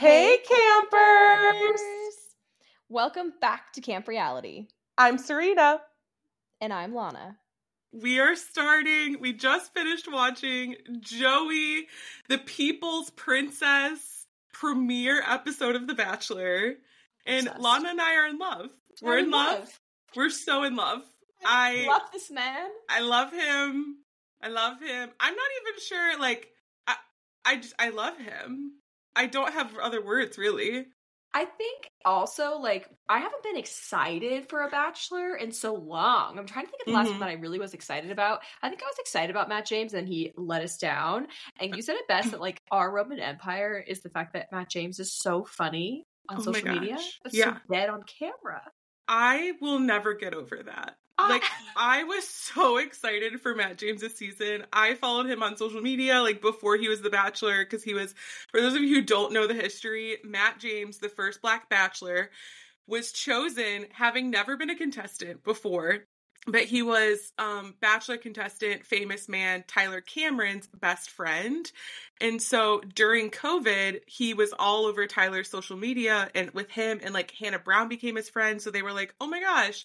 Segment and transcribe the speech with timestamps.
[0.00, 1.82] Hey, campers!
[2.88, 4.68] Welcome back to Camp Reality.
[4.96, 5.82] I'm Serena.
[6.58, 7.36] And I'm Lana.
[7.92, 11.86] We are starting, we just finished watching Joey,
[12.30, 16.76] the People's Princess premiere episode of The Bachelor.
[17.26, 17.62] And Obsessed.
[17.62, 18.70] Lana and I are in love.
[19.02, 19.80] We're I'm in love.
[20.16, 21.02] We're so in love.
[21.44, 22.70] I love this man.
[22.88, 23.96] I love him.
[24.42, 25.10] I love him.
[25.20, 26.48] I'm not even sure like
[26.86, 26.94] I
[27.44, 28.79] I just I love him.
[29.16, 30.86] I don't have other words really.
[31.32, 36.38] I think also like I haven't been excited for a bachelor in so long.
[36.38, 37.10] I'm trying to think of the last Mhm.
[37.12, 38.42] one that I really was excited about.
[38.62, 41.28] I think I was excited about Matt James and he let us down.
[41.60, 44.70] And you said it best that like our Roman Empire is the fact that Matt
[44.70, 46.98] James is so funny on Oh social media.
[47.30, 47.54] Yeah.
[47.54, 48.62] so dead on camera.
[49.06, 50.96] I will never get over that.
[51.28, 51.42] Like
[51.76, 54.64] I was so excited for Matt James' this season.
[54.72, 58.14] I followed him on social media like before he was the Bachelor because he was
[58.50, 62.30] for those of you who don't know the history, Matt James, the first black bachelor,
[62.86, 66.04] was chosen having never been a contestant before.
[66.46, 71.70] But he was um bachelor contestant, famous man Tyler Cameron's best friend.
[72.20, 77.12] And so during COVID, he was all over Tyler's social media and with him and
[77.12, 78.60] like Hannah Brown became his friend.
[78.60, 79.84] So they were like, oh my gosh,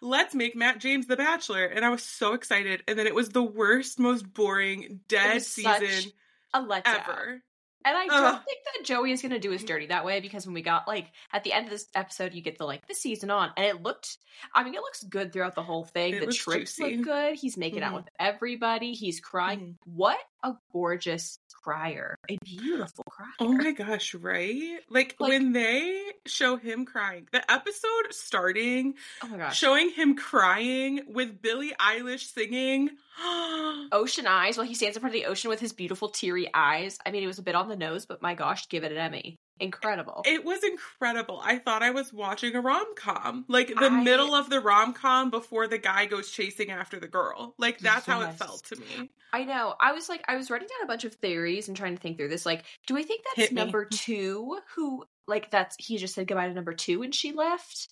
[0.00, 1.64] let's make Matt James the Bachelor.
[1.66, 2.82] And I was so excited.
[2.88, 6.12] And then it was the worst, most boring, dead season
[6.52, 6.82] A letdown.
[6.86, 7.42] ever.
[7.86, 10.46] And I don't think that Joey is going to do us dirty that way because
[10.46, 12.94] when we got like at the end of this episode, you get the like the
[12.94, 14.16] season on, and it looked.
[14.54, 16.14] I mean, it looks good throughout the whole thing.
[16.14, 16.96] It the trips juicy.
[16.96, 17.34] look good.
[17.36, 17.96] He's making out Mhm.
[17.96, 18.94] with everybody.
[18.94, 19.76] He's crying.
[19.84, 22.16] What a gorgeous crier!
[22.30, 23.28] A beautiful oh crier.
[23.40, 24.80] Oh my gosh, right?
[24.90, 29.56] Like, Like- when they show him crying, the episode starting, Oh my gosh.
[29.58, 32.90] showing him crying with Billie Eilish singing.
[33.92, 36.98] Ocean eyes while he stands in front of the ocean with his beautiful teary eyes.
[37.06, 38.98] I mean, it was a bit on the nose, but my gosh, give it an
[38.98, 39.36] Emmy.
[39.60, 40.22] Incredible.
[40.26, 41.40] It was incredible.
[41.42, 43.44] I thought I was watching a rom com.
[43.48, 47.06] Like the I- middle of the rom com before the guy goes chasing after the
[47.06, 47.54] girl.
[47.58, 49.10] Like that's how it felt to me.
[49.32, 49.74] I know.
[49.80, 52.18] I was like, I was writing down a bunch of theories and trying to think
[52.18, 52.46] through this.
[52.46, 54.58] Like, do we think that's number two?
[54.76, 57.88] Who, like, that's he just said goodbye to number two and she left,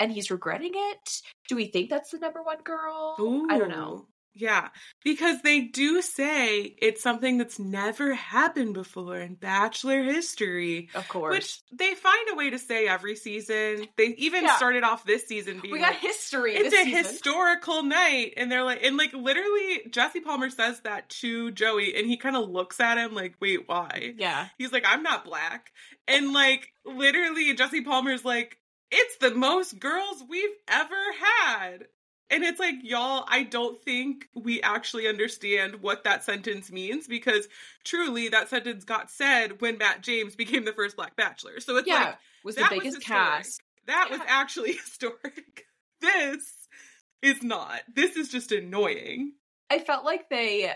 [0.00, 1.22] and he's regretting it?
[1.48, 3.16] Do we think that's the number one girl?
[3.50, 4.06] I don't know.
[4.34, 4.68] Yeah,
[5.04, 10.88] because they do say it's something that's never happened before in Bachelor history.
[10.94, 13.88] Of course, Which they find a way to say every season.
[13.98, 14.56] They even Yeah.
[14.56, 16.54] started off this season being we got like, history.
[16.54, 17.04] it's a season.
[17.04, 22.06] historical night and they're like and like literally jesse palmer says that to joey and
[22.06, 25.70] he kind of looks at him like wait why Yeah, he's like i'm not black
[26.08, 28.56] and like literally jesse palmer's like
[28.90, 31.84] it's the most girls we've ever had
[32.32, 37.46] and it's like y'all i don't think we actually understand what that sentence means because
[37.84, 41.86] truly that sentence got said when matt james became the first black bachelor so it's
[41.86, 41.94] yeah.
[42.04, 43.04] like was the was biggest historic.
[43.22, 43.60] cast.
[43.86, 45.66] that was actually historic.
[46.00, 46.40] This
[47.22, 47.80] is not.
[47.94, 49.34] This is just annoying.
[49.70, 50.72] I felt like they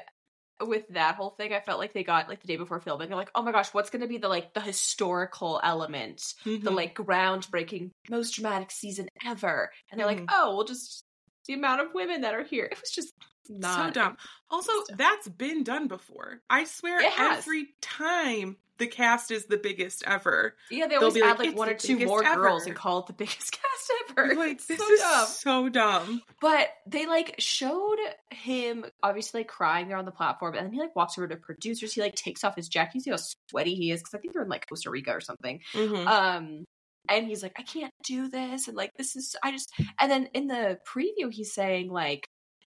[0.64, 3.16] with that whole thing, I felt like they got like the day before filming, they're
[3.16, 6.74] like, oh my gosh, what's gonna be the like the historical element, the Mhm.
[6.74, 9.70] like groundbreaking, most dramatic season ever.
[9.90, 10.20] And they're Mhm.
[10.20, 11.04] like, oh, we'll just
[11.46, 12.64] the amount of women that are here.
[12.64, 13.12] It was just
[13.48, 14.16] not so dumb.
[14.50, 14.98] Also, Stuff.
[14.98, 16.40] that's been done before.
[16.50, 20.54] I swear, every time the cast is the biggest ever.
[20.70, 23.00] Yeah, they They'll always be add like, like, one or two more girls and call
[23.00, 24.34] it the biggest cast ever.
[24.34, 25.26] Like this so is dumb.
[25.26, 26.22] so dumb.
[26.40, 27.98] But they like showed
[28.30, 31.36] him obviously like crying there on the platform, and then he like walks over to
[31.36, 31.92] producers.
[31.94, 32.96] He like takes off his jacket.
[32.96, 33.16] You see how
[33.50, 35.60] sweaty he is because I think they're in like Costa Rica or something.
[35.72, 36.06] Mhm.
[36.06, 36.64] Um,
[37.08, 39.72] and he's like, I can't do this, and like this is I just.
[40.00, 42.26] And then in the preview, he's saying like,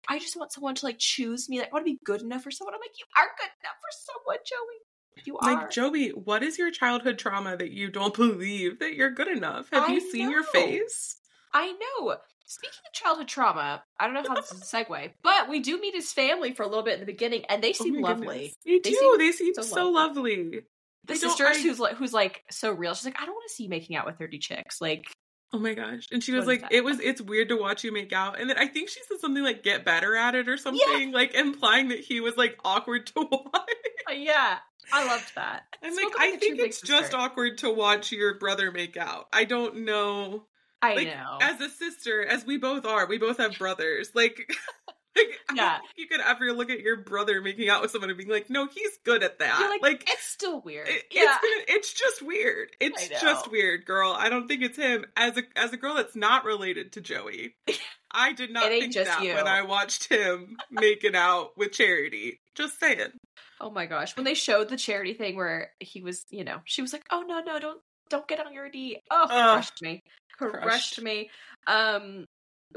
[0.08, 1.60] I just want someone to like choose me.
[1.60, 2.74] Like, I want to be good enough for someone.
[2.74, 5.26] I'm like, you are good enough for someone, Joey.
[5.26, 5.54] You are.
[5.54, 9.70] Like Joey, what is your childhood trauma that you don't believe that you're good enough?
[9.72, 11.18] Have I you seen your face?
[11.54, 12.18] I know.
[12.50, 15.80] Speaking of childhood trauma, I don't know how this is a segue, but we do
[15.82, 18.10] meet his family for a little bit in the beginning, and they Oh seem my
[18.10, 18.54] lovely.
[18.66, 18.96] They, They do.
[18.96, 20.62] seem they seem so so, lovely.
[21.08, 22.94] The I don't- sister I- who's like who's like so real.
[22.94, 24.80] She's like, I don't want to see you making out with thirty chicks.
[24.82, 25.06] Like,
[25.54, 26.08] Oh my gosh.
[26.12, 28.38] And she was like, it was, it's weird to watch you make out.
[28.38, 31.16] And then I think she said something like, get better at it or something, yeah.
[31.16, 33.70] like implying that he was like awkward to watch.
[34.10, 34.58] uh, yeah,
[34.92, 35.64] I loved that.
[35.82, 39.28] I'm like, I think it's just awkward to watch your brother make out.
[39.32, 40.44] I don't know.
[40.82, 41.38] I Like, know.
[41.40, 44.12] as a sister, as we both are, we both have brothers.
[44.14, 44.52] Like,
[45.18, 45.70] like I Yeah.
[45.78, 48.30] don't think you could ever look at your brother making out with someone and being
[48.30, 49.60] like, no, he's good at that.
[49.70, 50.88] Like, like it's still weird.
[50.88, 52.70] It- yeah, It's it's just weird.
[52.80, 54.16] It's just weird, girl.
[54.18, 55.06] I don't think it's him.
[55.16, 57.56] As a as a girl that's not related to Joey,
[58.12, 59.34] I did not think that you.
[59.34, 62.40] when I watched him making out with Charity.
[62.56, 63.12] Just saying.
[63.60, 64.16] Oh my gosh.
[64.16, 67.24] When they showed the charity thing where he was, you know, she was like, Oh
[67.28, 69.02] no, no, don't don't get on your knee.
[69.12, 69.54] Oh Ugh.
[69.56, 70.04] crushed me.
[70.38, 71.02] Crushed, Crushed.
[71.02, 71.30] me.
[71.66, 72.26] Um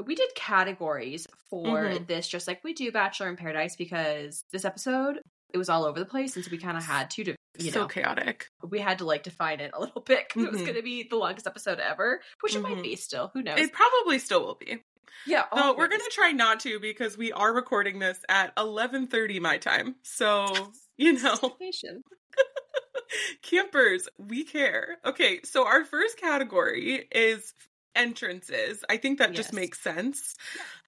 [0.03, 2.07] we did categories for Mhm.
[2.07, 5.21] this just like we do Bachelor in Paradise because this episode
[5.53, 7.71] it was all over the place and so we kind of had to to you
[7.71, 8.47] so know chaotic.
[8.63, 10.65] we had to like define it a little bit 'cause it was Mhm.
[10.65, 12.83] going to be the longest episode ever which it might Mhm.
[12.83, 14.81] be still who knows It probably still will be.
[15.25, 19.39] yeah Though we're gonna try not to because we are recording this at eleven thirty
[19.41, 19.95] my time.
[20.03, 21.57] So you know,
[23.41, 24.97] campers, we care.
[25.05, 27.53] Okay, so our first category is
[27.95, 28.83] entrances.
[28.89, 30.35] I think that just makes sense.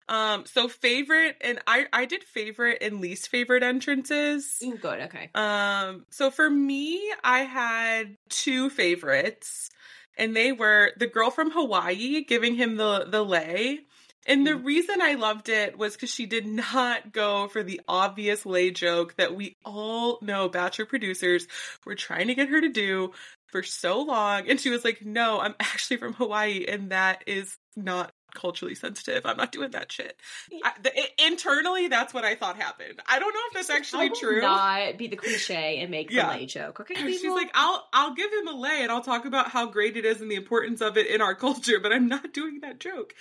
[0.10, 4.58] Um, so favorite and I I did favorite and least favorite entrances.
[4.60, 9.70] Good okay Um, so for me, I had two favorites,
[10.18, 13.80] and they were the girl from Hawaii giving him the the lei.
[14.26, 18.46] And the reason I loved it was because she did not go for the obvious
[18.46, 21.46] lay joke that we all know Bachelor producers
[21.86, 23.12] were trying to get her to do
[23.54, 24.50] for so long.
[24.50, 29.26] And she was like, No, I'm actually from Hawaii, and that is not culturally sensitive.
[29.26, 30.20] I'm not doing that shit.
[30.64, 30.92] I, the,
[31.26, 33.00] internally, that's what I thought happened.
[33.08, 34.42] I don't know if that's actually true.
[34.42, 36.28] not be the cliche and make Yeah.
[36.28, 39.02] the lay joke okay we she's like, I'll I'll give him a lei and I'll
[39.02, 41.92] talk about how great it is and the importance of it in our culture, but
[41.94, 43.14] I'm not doing that joke.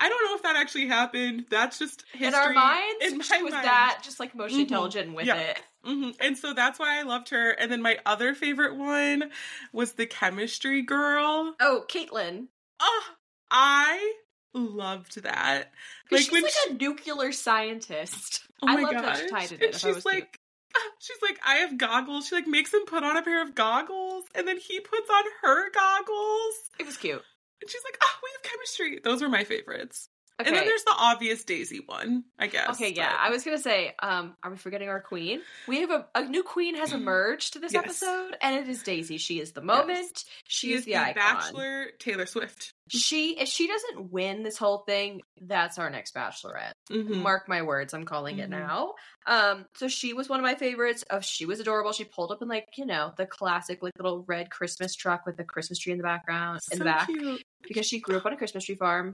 [0.00, 1.46] I don't know if that actually happened.
[1.50, 2.28] That's just history.
[2.28, 3.64] in our minds in my was mind.
[3.64, 4.68] that just like emotionally Mhm.
[4.68, 5.36] intelligent with Yeah.
[5.38, 6.16] it Mhm.
[6.20, 7.50] And so that's why I loved her.
[7.50, 9.30] And then my other favorite one
[9.72, 11.54] was the chemistry girl.
[11.60, 12.48] oh caitlin
[12.80, 13.02] Oh,
[13.50, 14.12] I
[14.54, 15.70] loved that.
[16.10, 19.20] like Like she's when like she- a nuclear scientist Oh i my loved how gosh.
[19.20, 20.14] she tied it And she's was cute.
[20.14, 20.40] like,
[20.98, 22.26] she's like, I have goggles.
[22.28, 25.24] She like makes him put on a pair of goggles, and then he puts on
[25.42, 27.22] her goggles, it was cute
[27.60, 29.00] and she's like, oh, we have chemistry.
[29.02, 30.08] Those were my favorites.
[30.40, 32.70] Okay And then there's the obvious Daisy one, I guess.
[32.70, 33.10] Okay, yeah.
[33.10, 35.40] but- I was gonna say, um, are we forgetting our queen?
[35.66, 37.84] We have a, a new queen has emerged to this Yes.
[37.84, 39.18] episode, and it is Daisy.
[39.18, 40.24] She is the moment.
[40.46, 41.14] She, is the, icon.
[41.14, 42.72] Bachelor Taylor Swift.
[42.90, 46.72] She if she doesn't win this whole thing, that's our next bachelorette.
[46.90, 47.16] Mhm.
[47.22, 48.52] Mark my words, I'm calling it Mhm.
[48.60, 48.94] now.
[49.26, 51.02] Um, so she was one of my favorites.
[51.10, 51.92] Of she was adorable.
[51.92, 55.36] She pulled up in like you know the classic like little red Christmas truck with
[55.36, 57.42] the Christmas tree in the background in the back cute.
[57.62, 59.12] because she grew up on a Christmas tree farm.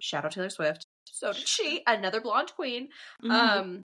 [0.00, 0.84] Shout out Taylor Swift.
[1.06, 1.82] So did she.
[1.86, 2.88] Another blonde queen.
[3.22, 3.30] Mhm.
[3.30, 3.82] Um,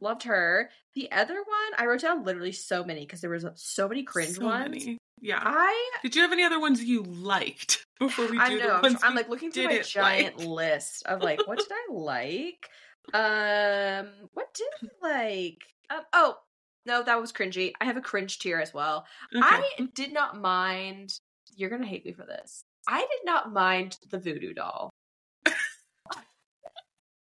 [0.00, 0.70] loved her.
[0.94, 4.36] The other one, I wrote down literally so many because there was so many cringe
[4.36, 4.70] So ones.
[4.84, 4.98] many.
[5.20, 5.40] Yeah.
[5.42, 8.80] I Did you have any other ones you liked before we do I the know.
[8.82, 10.48] ones I'm like looking through my giant like?
[10.48, 12.68] list of like what did I like?
[13.14, 14.68] Um, what did
[15.04, 15.58] I like?
[15.90, 16.36] Um, oh
[16.86, 17.72] no, that was cringy.
[17.80, 19.06] I have a cringe tier as well.
[19.34, 19.44] Okay.
[19.44, 21.16] I did not mind.
[21.54, 22.62] You're gonna hate me for this.
[22.88, 24.90] I did not mind the voodoo doll.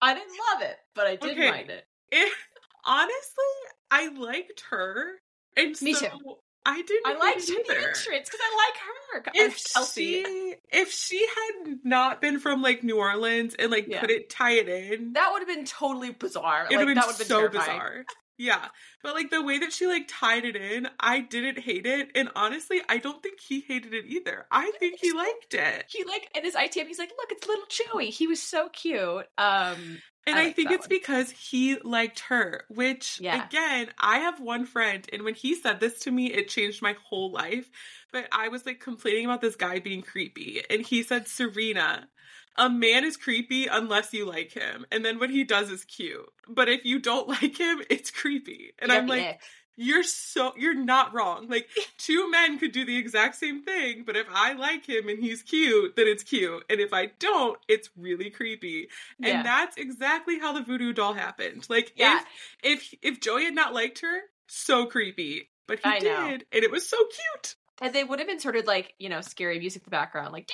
[0.05, 1.49] I didn't love it, but I did Okay.
[1.49, 1.85] mind it.
[2.11, 2.31] It,
[2.85, 3.53] honestly,
[3.89, 5.19] I liked her,
[5.57, 6.35] and Me so too.
[6.67, 7.01] I didn't.
[7.05, 9.31] I liked the entrance because I like her.
[9.35, 14.01] If she, if she had not been from like New Orleans and like Yeah.
[14.01, 16.67] couldn't tie it in, That would have been totally bizarre.
[16.69, 17.69] it would like, have that been so terrifying.
[17.69, 18.05] bizarre.
[18.37, 18.69] Yeah,
[19.01, 22.29] but like the way that she like tied it in, I didn't hate it, and
[22.35, 24.45] honestly, I don't think he hated it either.
[24.51, 27.65] I think he liked it, He like in his ITM, he's like, "Look, it's little
[27.69, 29.27] Joey." He was so cute.
[29.37, 30.89] Um, and I I, think it's one.
[30.89, 32.65] because he liked her.
[32.69, 33.31] Which Yeah.
[33.31, 36.95] again, I have one friend, and when he said this to me, it changed my
[37.03, 37.69] whole life.
[38.11, 42.09] But I was like complaining about this guy being creepy, and he said, "Serena."
[42.57, 46.25] A man is creepy unless you like him, and then what he does is cute.
[46.47, 48.73] But if you don't like him, it's creepy.
[48.79, 49.41] And I'm like,
[49.77, 51.49] you're so you're not wrong.
[51.49, 55.19] Like two men could do the exact same thing, but if I like him and
[55.21, 56.63] he's cute, then it's cute.
[56.69, 58.87] And if I don't, it's really creepy.
[59.19, 59.37] yeah.
[59.37, 61.65] And that's exactly how the voodoo doll happened.
[61.69, 62.21] Like Yeah.
[62.63, 65.49] if if if Joey had not liked her, so creepy.
[65.67, 66.27] But he I did, know.
[66.53, 67.55] and it was so cute.
[67.81, 70.49] and they would have of like you know scary music in the background, like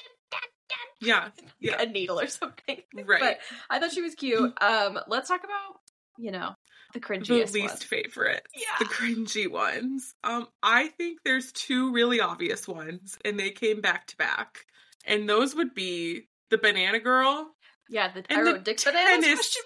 [1.01, 1.29] Yeah.
[1.59, 1.81] Yeah.
[1.81, 2.81] a needle or something.
[2.95, 3.19] Right.
[3.19, 4.53] But I thought she was cute.
[4.61, 5.79] Um, let's talk about
[6.17, 6.55] you know
[6.93, 7.83] the the cringiest least ones.
[7.83, 8.45] favorite.
[8.55, 8.63] Yeah.
[8.79, 10.13] The cringy ones.
[10.23, 14.65] Um, I think there's two really obvious ones, and they came back to back.
[15.05, 17.47] And those would be the banana girl
[17.89, 19.63] Yeah, the And I the wrote Dick Bananas question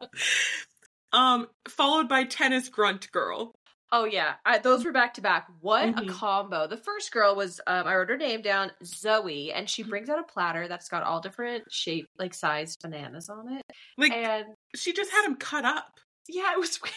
[0.00, 0.10] mark.
[1.12, 3.54] um, followed by tennis grunt girl.
[3.92, 5.46] Oh yeah, I, those were back to back.
[5.60, 6.08] What a Mhm.
[6.08, 6.66] combo!
[6.66, 9.66] The first girl was um, I wrote her name down, Zoe, and Mm-hmm.
[9.68, 13.62] she brings out a platter that's got all different shape, like sized bananas on it,
[13.96, 16.00] Like and she just had them cut up.
[16.28, 16.94] yeah, it was weird.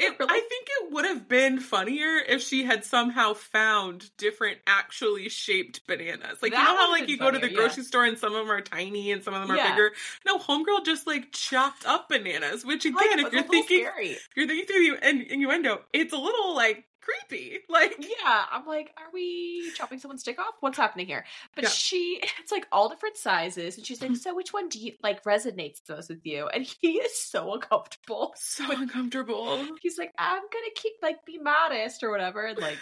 [0.00, 5.28] It, I think it would have been funnier if she had somehow found different actually
[5.28, 6.38] shaped bananas.
[6.40, 8.32] Like you know how like you been go to the funnier, grocery store and some
[8.34, 9.70] of them are tiny and some of them are Yeah.
[9.72, 9.92] bigger.
[10.24, 12.64] No, homegirl just like chopped up bananas.
[12.64, 15.82] Which again, Like, if you're a little thinking if you're thinking through the in- innuendo,
[15.92, 17.58] it's a little like creepy.
[17.68, 20.54] Like Yeah, I'm like, are we chopping someone's dick off?
[20.60, 21.24] What's happening here?
[21.54, 21.70] But Yeah.
[21.70, 24.16] she, it's like all different sizes, and she's like, mm-hmm.
[24.18, 26.48] so which one do you like resonates most with you?
[26.48, 28.32] And he is so uncomfortable.
[28.36, 29.66] so uncomfortable.
[29.82, 32.78] He's like, I'm gonna keep like be modest or whatever, and like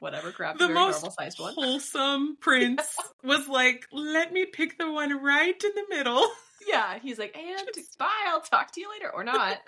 [0.00, 1.54] whatever, grab The the most normal sized one.
[1.54, 6.26] wholesome prince was like, "Let me pick the one right in the middle."
[6.66, 7.68] Yeah, he's like, and
[7.98, 9.58] bye, I'll talk to you later or not.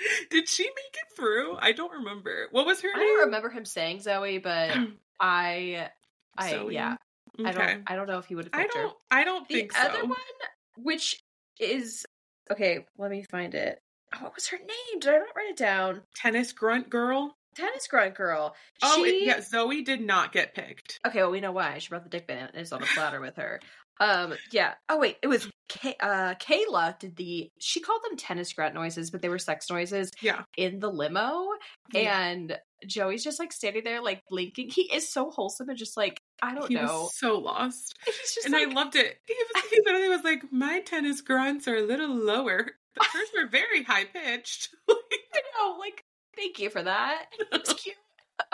[0.30, 1.56] Did she make it through?
[1.60, 2.46] I don't remember.
[2.50, 3.02] What was her I name?
[3.02, 4.70] I don't remember him saying Zoe, but
[5.20, 5.88] I,
[6.36, 6.74] I Zoe?
[6.74, 6.96] yeah,
[7.44, 8.82] I don't, I don't know if he would have I picked her.
[8.82, 8.96] don't.
[9.10, 10.06] I don't The think other so.
[10.06, 10.16] one,
[10.76, 11.22] which
[11.58, 12.06] is
[12.50, 13.80] okay, let me find it.
[14.14, 15.00] Oh, what was her name?
[15.00, 16.02] Did I not write it down?
[16.16, 17.36] Tennis grunt girl.
[17.54, 18.54] Tennis grunt girl.
[18.82, 19.10] Oh, she...
[19.10, 19.40] it, yeah.
[19.40, 20.98] Zoe did not get picked.
[21.06, 21.78] Okay, well we know why.
[21.78, 23.60] She brought the dick and bananas on a platter with her.
[24.00, 24.74] Um, yeah.
[24.88, 27.48] Oh wait, it was Kay- uh, Kayla did the.
[27.60, 30.42] She called them tennis grunt noises, but they were sex noises Yeah.
[30.56, 31.46] in the limo.
[31.92, 32.20] Yeah.
[32.26, 34.70] And Joey's just like standing there, like blinking.
[34.70, 36.82] He is so wholesome and just like I don't He know.
[37.02, 37.94] was so lost,
[38.44, 39.16] and like, I loved it.
[39.26, 39.64] He was.
[39.70, 42.66] He literally was like, "My tennis grunts are a little lower.
[42.96, 44.94] The hers were very high pitched." I
[45.58, 46.02] know, like,
[46.36, 47.26] thank you for that.
[47.52, 47.94] It's cute.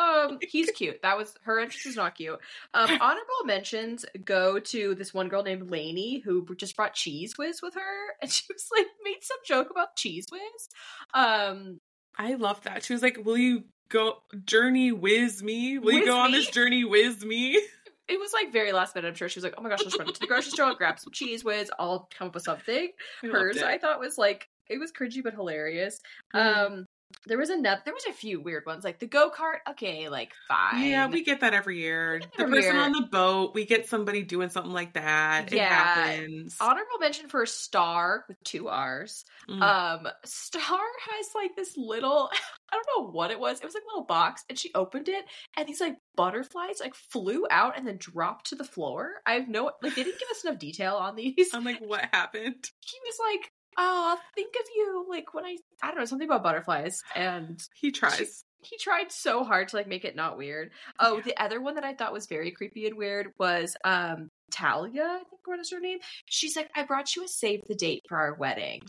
[0.06, 1.02] Um, he's cute.
[1.02, 2.38] That was her entrance was not cute.
[2.74, 7.60] Um, honorable mentions go to this one girl named Lainey who just brought Cheez Whiz
[7.62, 10.68] with her, and she was like made some joke about Cheez Whiz.
[11.14, 11.80] Um,
[12.18, 12.84] I love that.
[12.84, 15.78] She was like, "Will you go journey whiz me?
[15.78, 17.54] Will you go on this journey whiz me?"
[18.08, 19.08] it was like very last minute.
[19.08, 20.76] I'm sure she was like, "Oh my gosh, let's run to the grocery store, and
[20.76, 21.70] grab some Cheez Whiz.
[21.78, 22.90] I'll come up with something."
[23.22, 23.62] I Hers.
[23.62, 26.00] I thought was like it was cringy but hilarious.
[26.34, 26.66] Mhm.
[26.66, 26.86] Um,
[27.26, 27.80] there was another.
[27.84, 29.58] There was a few weird ones like the go kart.
[29.70, 30.84] Okay, like fine.
[30.90, 32.20] Yeah, we get that every year.
[32.20, 32.82] that The every person year.
[32.84, 35.52] on the boat, we get somebody doing something like that.
[35.52, 35.68] It Yeah.
[35.68, 36.56] happens.
[36.60, 39.24] honorable mention for Starr with two R's.
[39.48, 39.60] Mm.
[39.62, 40.62] Um, Starr
[41.10, 42.30] has like this little,
[42.72, 43.58] I don't know what it was.
[43.60, 45.24] It was like a little box, and she opened it,
[45.56, 49.10] and these like butterflies like flew out and then dropped to the floor.
[49.26, 51.50] I have no like they didn't give us enough detail on these.
[51.54, 52.70] I'm like, what happened?
[52.80, 56.28] he was like, "Oh, I'll think of you." Like when I, I don't know something
[56.28, 58.44] about butterflies, and He tries.
[58.62, 60.70] he tried so hard to like make it not weird.
[60.98, 61.22] Oh, Yeah.
[61.22, 65.24] the other one that I thought was very creepy and weird was um Talia, I
[65.28, 65.98] think what is her name.
[66.26, 68.82] She's like, I brought you a save the date for our wedding.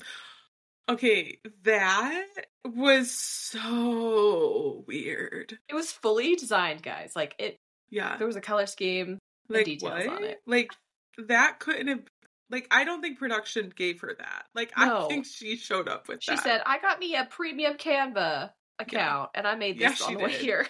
[0.90, 2.26] Okay, that
[2.64, 5.58] was so weird.
[5.68, 7.12] It was fully designed, guys.
[7.16, 7.58] Like it
[7.90, 8.18] Yeah.
[8.18, 9.20] there was a color scheme.
[9.50, 10.18] Like details what?
[10.18, 10.40] on it.
[10.46, 10.72] Like
[11.18, 12.04] that couldn't have
[12.50, 14.46] like I don't think production gave her that.
[14.56, 15.06] Like No.
[15.06, 16.44] I think she showed up with She that.
[16.44, 20.20] said, I got me a premium Canva account and I made this she on the
[20.24, 20.68] way here.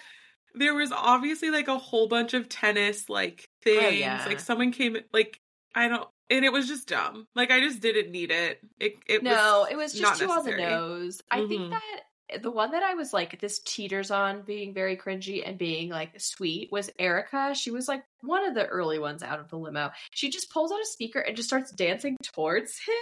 [0.54, 3.82] there was obviously like a whole bunch of tennis like things.
[3.84, 4.24] Oh, yeah.
[4.26, 5.40] Like someone came like
[5.74, 7.26] I don't and it was just dumb.
[7.34, 8.60] Like I just didn't need it.
[8.80, 9.30] It it no,
[9.60, 11.20] was it was just too on the nose.
[11.30, 11.70] I think Mhm.
[11.70, 12.00] that
[12.42, 16.20] the one that I was like this teeters on being very cringy and being like
[16.20, 17.54] sweet was Erica.
[17.54, 19.90] She was like one of the early ones out of the limo.
[20.10, 22.94] She just pulls out a speaker and just starts dancing towards him.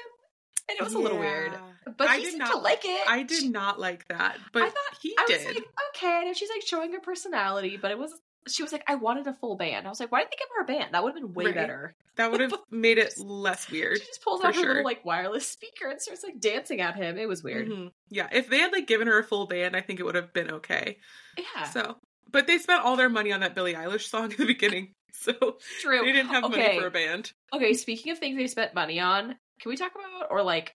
[0.68, 1.52] And it was a little weird.
[1.97, 3.09] But I he did seemed not to like it.
[3.09, 5.47] I did not like that, but I thought- he I did.
[5.47, 5.64] was like,
[5.95, 6.25] okay.
[6.26, 8.12] And she's like showing her personality, but it was
[8.48, 9.86] she was like, I wanted a full band.
[9.86, 10.94] I was like, why didn't they give her a band?
[10.94, 11.54] That would have been way Right.
[11.54, 11.94] better.
[12.16, 13.98] that would have made it less weird.
[13.98, 14.68] She just pulls out her sure.
[14.68, 17.18] little like wireless speaker and starts like dancing at him.
[17.18, 17.68] It was weird.
[17.68, 17.90] Mhm.
[18.08, 20.32] Yeah, if they had like given her a full band, I think it would have
[20.32, 20.98] been okay.
[21.36, 21.96] Yeah, So,
[22.30, 25.32] but they spent all their money on that Billie Eilish song at the beginning, so
[25.80, 26.00] true.
[26.04, 26.56] they didn't have okay.
[26.62, 27.32] money for a band.
[27.52, 30.72] Okay, speaking of things they spent money on, can we talk about or like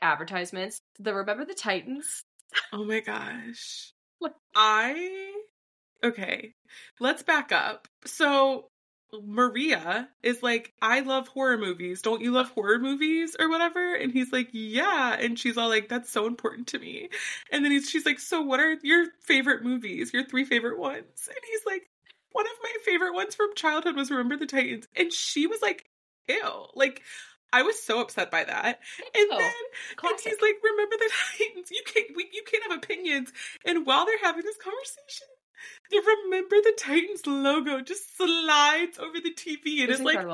[0.00, 0.78] advertisements?
[0.98, 2.22] The Remember the Titans?
[2.72, 3.92] Oh my gosh.
[4.20, 4.34] What?
[4.54, 5.32] I
[6.04, 6.54] okay.
[7.00, 7.88] Let's back up.
[8.04, 8.68] So
[9.22, 12.02] Maria is like, I love horror movies.
[12.02, 13.94] Don't you love horror movies or whatever?
[13.94, 15.16] And he's like, Yeah.
[15.18, 17.10] And she's all like, That's so important to me.
[17.50, 20.12] And then he's she's like, So what are your favorite movies?
[20.12, 21.28] Your three favorite ones?
[21.28, 21.88] And he's like,
[22.32, 24.86] One of my favorite ones from childhood was Remember the Titans.
[24.96, 25.84] And she was like,
[26.28, 26.66] Ew.
[26.74, 27.02] Like
[27.52, 28.80] I was so upset by that.
[29.14, 29.52] And Oh, then
[30.02, 31.70] and he's like, "Remember the Titans?
[31.70, 33.32] You can't, we, you can't have opinions."
[33.64, 35.28] And while they're having this conversation,
[35.90, 40.26] the Remember the Titans logo just slides over the TV and It's it's like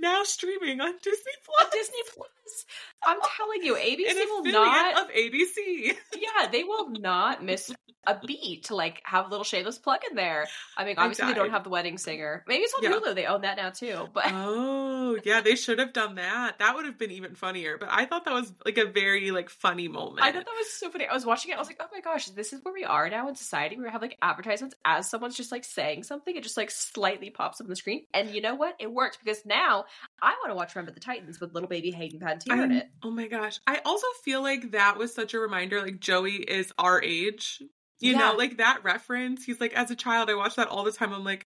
[0.00, 1.72] now streaming on Disney On Plus.
[1.72, 2.64] Disney Plus.
[3.04, 5.02] I'm telling you, ABC An will not.
[5.02, 5.96] of ABC.
[6.16, 7.72] Yeah, they will not miss
[8.06, 10.46] a beat to like have a little shameless plug in there.
[10.76, 12.44] I mean, I obviously they don't have the wedding singer.
[12.46, 12.92] Maybe it's on Yeah.
[12.98, 13.14] Hulu.
[13.14, 14.08] They own that now too.
[14.14, 16.58] But Oh, yeah, they should have done that.
[16.58, 17.78] That would have been even funnier.
[17.78, 20.20] But I thought that was like a very like funny moment.
[20.22, 21.06] I thought that was so funny.
[21.06, 21.54] I was watching it.
[21.54, 23.76] I was like, oh my gosh, this is where we are now in society.
[23.76, 26.34] We have like advertisements as someone's just like saying something.
[26.34, 28.04] It just like slightly pops up on the screen.
[28.12, 28.74] And you know what?
[28.80, 29.84] It works because now
[30.20, 32.88] I want to watch Remember the Titans with little baby Hayden Panettiere in it.
[33.02, 33.60] Oh my gosh.
[33.66, 37.62] I also feel like that was such a reminder like Joey is our age.
[37.98, 38.18] You Yeah.
[38.18, 39.44] know, like that reference.
[39.44, 41.12] He's like as a child I watched that all the time.
[41.12, 41.46] I'm like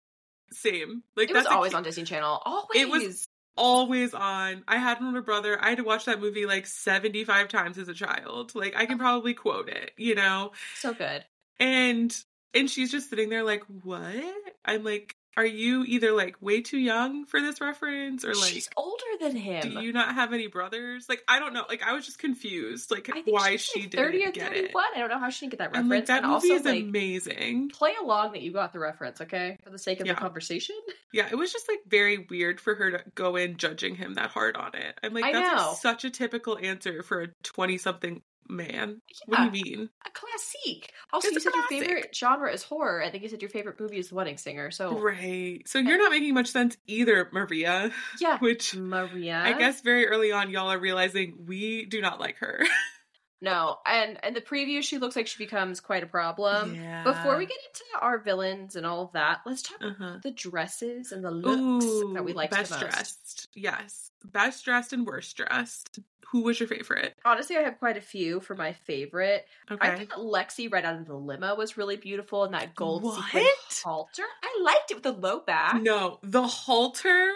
[0.53, 1.03] same.
[1.17, 2.41] Like It was that's a always cu- on Disney Channel.
[2.45, 2.81] Always.
[2.81, 4.63] It was- always on.
[4.69, 5.59] I had an older brother.
[5.61, 8.55] I had to watch that movie like 75 times as a child.
[8.55, 10.53] Like I can probably quote it, you know?
[10.77, 11.25] so good.
[11.61, 12.17] And
[12.55, 14.25] and she's just sitting there like, "What?"
[14.65, 18.69] I'm like, "Are you either like way too young for this reference or like She's
[18.77, 19.63] older than him.
[19.75, 21.65] do you not have any brothers?" Like I don't know.
[21.69, 24.57] Like I was just confused like why she like didn't 30 or 31.
[24.65, 24.97] it.
[24.97, 25.91] I don't know how she didn't get that And reference.
[25.91, 27.69] like that and movie also, is like, amazing.
[27.71, 29.57] play along that you got the reference, okay?
[29.63, 30.15] For the sake of Yeah.
[30.15, 30.77] the conversation.
[31.11, 34.29] Yeah, it was just like very weird for her to go in judging him that
[34.29, 34.99] hard on it.
[35.03, 39.01] I'm like, I that's like, such a typical answer for a 20 something man.
[39.09, 39.15] Yeah.
[39.27, 39.91] What do you mean?
[40.07, 40.93] A classic.
[41.13, 43.03] Also, It's you said your favorite genre is horror.
[43.03, 44.71] I think you said your favorite movie is The Wedding Singer.
[44.71, 45.63] So, Right.
[45.67, 47.91] So you're not making much sense either, Maria.
[48.21, 48.39] yeah.
[48.41, 49.41] Which Maria.
[49.45, 52.65] I guess very early on, y'all are realizing we do not like her.
[53.41, 53.79] No.
[53.87, 56.75] And in the preview, she looks like she becomes quite a problem.
[56.75, 57.05] yeah.
[57.05, 60.05] Before we get into our villains and all of that, let's talk uh-huh.
[60.05, 63.49] about the dresses and the looks that we Ooh, liked best dressed.
[63.55, 66.01] Yes, best dressed and worst dressed.
[66.33, 67.15] Who was your favorite?
[67.25, 69.47] Honestly, I have quite a few for my favorite.
[69.71, 70.05] I Okay.
[70.05, 73.47] thought Lexi right out of the limo was really beautiful, and that gold sequin
[73.83, 74.25] halter.
[74.43, 75.81] I liked it with the low back.
[75.81, 77.33] No, the halter.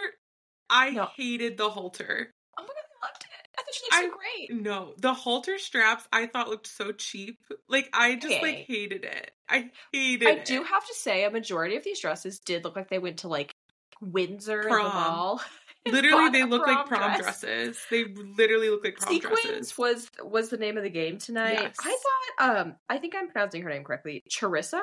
[0.69, 1.05] I No.
[1.15, 2.31] hated the halter.
[2.57, 3.47] Oh my god, I loved it.
[3.57, 4.61] I thought she I- so great.
[4.61, 7.39] No, the halter straps I thought looked so cheap.
[7.67, 8.41] Like I just Okay.
[8.41, 9.31] like hated it.
[9.49, 10.27] I hated it.
[10.27, 10.45] I it.
[10.45, 13.27] do have to say, a majority of these dresses did look like they went to
[13.27, 13.53] like
[14.01, 14.93] Windsor and the Prom.
[14.93, 15.41] mall.
[15.85, 17.41] Literally, they look like prom prom dress.
[17.41, 17.77] dresses.
[17.91, 19.77] They literally look like prom Sequins dresses.
[19.77, 21.59] was was the name of the game tonight.
[21.59, 21.75] Yes.
[21.83, 21.97] I
[22.39, 24.23] thought, um, I think I'm pronouncing her name correctly.
[24.29, 24.81] Charissa.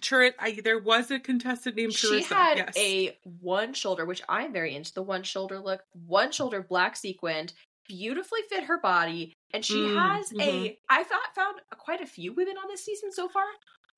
[0.00, 2.26] Char- I, there was a contestant named She Charissa.
[2.34, 2.76] had yes.
[2.76, 5.82] a one shoulder, which I'm very into the one shoulder look.
[6.06, 7.52] One shoulder black sequined,
[7.88, 10.36] beautifully fit her body, and she Mm, has a.
[10.36, 10.76] mhm.
[10.88, 13.44] I thought found quite a few women on this season so far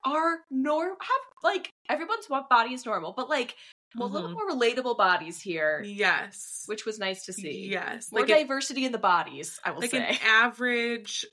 [0.05, 3.55] are norm have like everyone's body is normal, but like
[3.95, 4.33] a little Mhm.
[4.33, 7.67] more relatable bodies here, yes, which was nice to see.
[7.69, 9.99] yes, More like an, diversity in the bodies, I will say.
[9.99, 10.15] like say.
[10.15, 11.25] an average.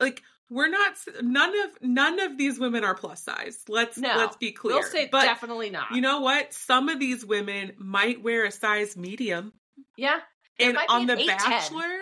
[0.00, 0.94] Like we're not.
[1.22, 3.58] None of none of these women are plus size.
[3.68, 4.74] Let's No, let's be clear.
[4.76, 5.92] we'll say but definitely not.
[5.94, 6.52] you know what?
[6.52, 9.52] Some of these women might wear a size medium.
[9.96, 10.20] yeah,
[10.58, 11.26] And on the 8'10".
[11.26, 11.94] Bachelor,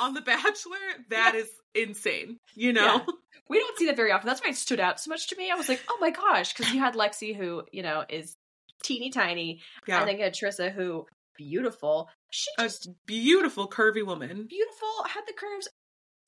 [0.00, 0.76] on the Bachelor,
[1.10, 1.40] that Yeah.
[1.40, 2.38] is insane.
[2.54, 2.96] You know?
[2.96, 3.04] Yeah.
[3.48, 4.26] we don't see that very often.
[4.26, 5.50] That's why it stood out so much to me.
[5.50, 8.36] I was like, oh my gosh, because you had Lexi, who you know is
[8.82, 10.00] teeny tiny, Yeah.
[10.00, 12.08] and then you had Chrissa, who beautiful.
[12.30, 12.68] She a
[13.06, 14.46] beautiful curvy woman.
[14.48, 15.68] beautiful, had the curves,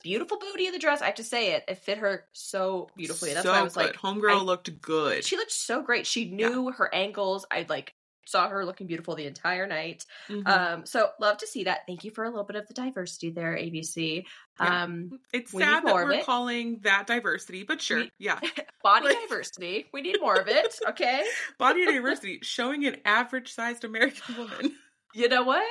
[0.03, 1.01] beautiful booty of the dress.
[1.01, 3.33] I have to say it, it fit her so beautifully.
[3.33, 3.85] That's so why I was good.
[3.87, 5.23] like, Homegirl I- looked good.
[5.25, 6.05] she looked so great.
[6.07, 7.45] She knew her angles.
[7.51, 7.93] I like
[8.25, 10.05] saw her looking beautiful the entire night.
[10.27, 10.45] Mhm.
[10.45, 11.81] Um, so love to see that.
[11.87, 14.25] Thank you for a little bit of the diversity there, ABC.
[14.59, 14.83] Yeah.
[14.83, 18.37] Um, it's sad that we're calling that diversity, but sure, We- yeah.
[18.83, 19.87] body Like- diversity.
[19.93, 20.75] We need more of it.
[20.89, 21.23] Okay.
[21.57, 24.75] Body diversity showing an average sized American woman.
[25.13, 25.65] You know what?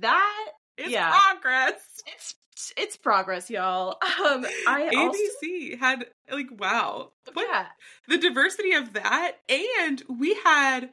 [0.00, 1.10] That It's Yeah.
[1.12, 1.74] progress.
[2.06, 2.34] it's
[2.76, 3.98] it's progress, y'all.
[4.24, 7.12] Um, I also ABC had like wow.
[7.32, 7.66] What yeah,
[8.08, 10.90] the diversity of that and we had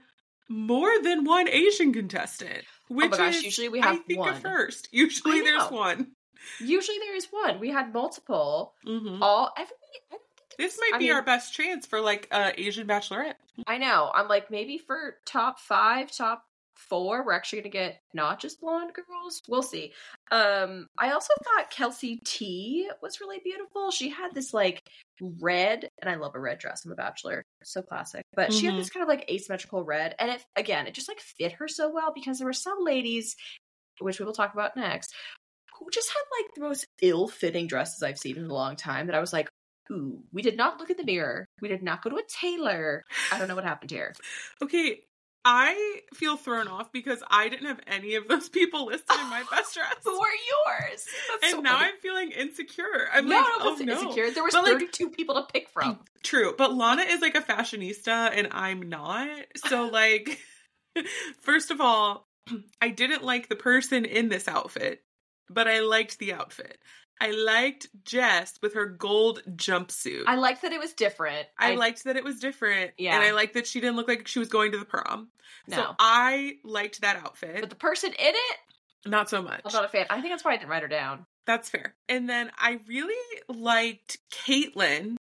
[0.49, 2.63] more than one Asian contestant.
[2.88, 3.36] Which oh gosh.
[3.38, 4.34] is Usually we have I think one.
[4.34, 4.88] a first.
[4.91, 6.12] Usually there's one.
[6.62, 7.60] Usually there is one.
[7.60, 8.73] We had multiple.
[8.86, 9.19] Mhm.
[9.21, 9.75] All everybody.
[9.93, 12.88] I don't think This might I be mean, our best chance for like uh Asian
[12.88, 13.36] bachelorette.
[13.65, 14.10] I know.
[14.13, 16.45] I'm like maybe for top five, top
[16.77, 19.41] four, we're actually gonna get not just blonde girls.
[19.47, 19.93] We'll see.
[20.31, 23.91] Um, I also thought Kelsey T was really beautiful.
[23.91, 24.81] She had this like
[25.39, 28.23] red, and I love a red dress on The Bachelor, so classic.
[28.33, 28.77] But she had Mhm.
[28.77, 31.89] this kind of like asymmetrical red, and it again, it just like fit her so
[31.89, 33.35] well because there were some ladies,
[33.99, 35.13] which we will talk about next,
[35.79, 39.07] who just had like the most ill-fitting dresses I've seen in a long time.
[39.07, 39.49] That I was like.
[39.89, 41.45] Ooh, we did not look in the mirror.
[41.61, 43.05] We did not go to a tailor.
[43.31, 44.13] I don't know what happened here.
[44.61, 44.99] Okay,
[45.49, 49.43] I feel thrown off because I didn't have any of those people listed in my
[49.51, 49.95] best dress.
[50.03, 51.05] Who are yours?
[51.41, 51.86] and so now funny.
[51.86, 53.07] I'm feeling insecure.
[53.13, 53.93] I'm no, like, no, oh no.
[53.93, 54.31] insecure.
[54.31, 55.99] There was But, like, 32 people to pick from.
[56.21, 59.29] True, but Lana is like a fashionista and I'm not.
[59.67, 60.38] So like
[61.41, 62.27] first of all,
[62.81, 65.01] I didn't like the person in this outfit,
[65.49, 66.77] but I liked the outfit.
[67.19, 70.23] I liked Jess with her gold jumpsuit.
[70.27, 71.47] I liked that it was different.
[71.58, 72.91] I, liked that it was different.
[72.97, 73.15] Yeah.
[73.15, 75.30] And I liked that she didn't look like she was going to the prom.
[75.69, 75.95] So no.
[75.99, 77.58] I liked that outfit.
[77.62, 79.62] but the person in it, not so much.
[79.65, 80.06] I'm not a fan.
[80.10, 81.25] I think that's why I didn't write her down.
[81.45, 81.95] That's fair.
[82.10, 83.15] And then I really
[83.47, 85.15] liked Caitlyn,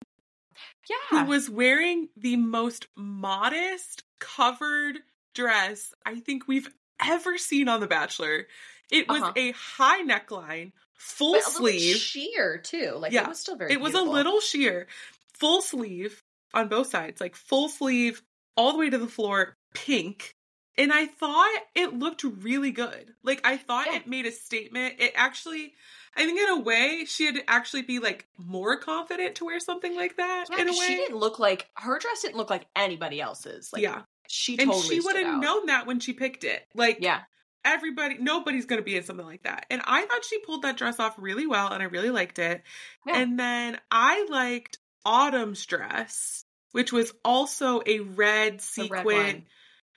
[0.88, 0.96] Yeah.
[1.10, 4.98] who was wearing the most modest covered
[5.34, 6.68] dress I think we've
[7.04, 8.46] ever seen on The Bachelor.
[8.90, 9.32] It was Uh-huh.
[9.36, 11.96] a high neckline, full But a bit sleeve.
[11.96, 12.92] sheer too.
[12.98, 13.24] Like Yeah.
[13.24, 13.72] it was still very.
[13.72, 14.86] It was a little sheer,
[15.34, 18.22] full sleeve on both sides, like full sleeve
[18.56, 20.34] all the way to the floor, pink.
[20.76, 23.14] And I thought it looked really good.
[23.22, 23.96] Like I thought Yeah.
[23.96, 24.96] it made a statement.
[24.98, 25.74] It actually
[26.16, 29.58] I think in a way she had to actually be like more confident to wear
[29.58, 30.86] something like that Yeah, in a way.
[30.86, 33.72] she didn't look like her dress didn't look like anybody else's.
[33.72, 34.02] Like yeah.
[34.28, 36.66] she And totally she would have known that when she picked it.
[36.74, 37.22] Like Yeah,
[37.64, 39.66] everybody nobody's gonna be in something like that.
[39.70, 42.62] And I thought she pulled that dress off really well and I really liked it.
[43.06, 43.18] Yeah.
[43.18, 49.42] And then I liked Autumn's dress, which was also a red sequin, red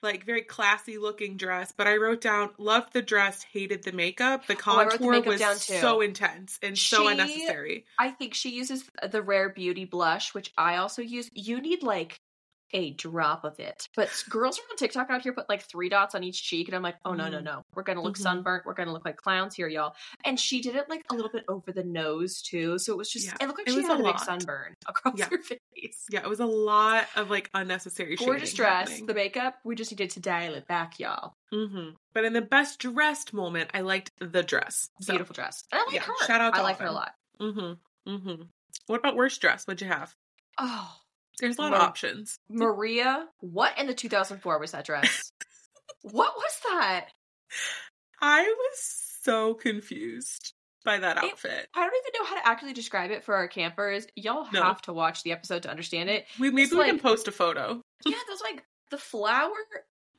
[0.02, 1.72] like very classy looking dress.
[1.76, 4.46] But I wrote down, loved the dress, hated the makeup.
[4.46, 7.84] The Oh, the contour makeup was so intense and so unnecessary.
[7.98, 11.30] I think she uses the rare beauty blush, which I also use.
[11.32, 12.20] You need like
[12.72, 13.88] a drop of it.
[13.96, 16.82] But girls on TikTok out here put like three dots on each cheek, and I'm
[16.82, 17.44] like, oh no, no, Mhm.
[17.44, 17.62] no.
[17.74, 18.22] We're gonna look Mhm.
[18.22, 18.66] sunburnt.
[18.66, 19.94] We're gonna look like clowns here, y'all.
[20.24, 22.78] And she did it like a little bit over the nose too.
[22.78, 25.18] So it was just Yeah, it looked like it she had a big sunburn across
[25.18, 25.28] Yeah.
[25.30, 26.04] her face.
[26.10, 29.06] Yeah, it was a lot of like unnecessary Gorgeous dress, happening.
[29.06, 29.58] the makeup.
[29.64, 31.34] We just needed to dial it back, y'all.
[31.50, 34.90] hmm But in the best dressed moment, I liked the dress.
[35.00, 35.64] So, Beautiful dress.
[35.72, 36.26] And I like yeah, her.
[36.26, 37.12] shout out to I like her a lot.
[37.40, 38.10] Mm-hmm.
[38.10, 38.42] Mm-hmm.
[38.86, 39.64] What about worst dress?
[39.66, 40.14] What'd you have?
[40.58, 40.96] Oh,
[41.40, 42.38] There's a lot Mar- of options.
[42.48, 45.30] Maria, what in the 2004 was that dress?
[46.02, 47.06] what was that?
[48.20, 48.78] I was
[49.22, 50.52] so confused
[50.84, 51.68] by that It- outfit.
[51.74, 54.06] I don't even know how to actually describe it for our campers.
[54.16, 54.62] Y'all No.
[54.62, 56.26] have to watch the episode to understand it.
[56.38, 57.80] we maybe it's we can post a photo.
[58.04, 59.54] Yeah, there's like the flower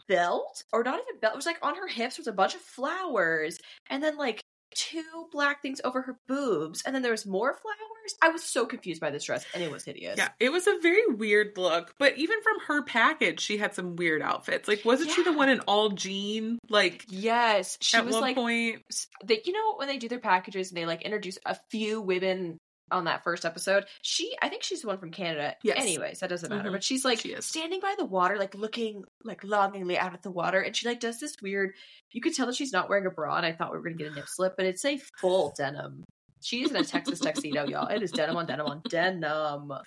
[0.07, 1.33] belt, or not even belt.
[1.33, 3.57] It was like on her hips was a bunch of flowers,
[3.89, 4.41] and then like
[4.75, 8.15] two black things over her boobs, and then there was more flowers.
[8.21, 10.17] I was so confused by this dress, and it was hideous.
[10.17, 11.93] Yeah, it was a very weird look.
[11.99, 14.67] But even from her package, she had some weird outfits.
[14.67, 16.59] Like, wasn't she the one in all jean?
[16.69, 18.83] Like Yes, she at was one like point.
[19.23, 22.57] they you know when they do their packages and they like introduce a few women
[22.91, 25.77] on that first episode she i think she's the one from canada Yes.
[25.79, 26.73] anyways that doesn't matter Mhm.
[26.73, 30.31] but she's like She standing by the water like looking like longingly out at the
[30.31, 31.73] water and she like does this weird
[32.11, 33.95] you could tell that she's not wearing a bra and i thought we were gonna
[33.95, 36.03] get a nip slip but it's a full denim
[36.41, 39.71] she's in a texas tuxedo y'all it is denim on denim on denim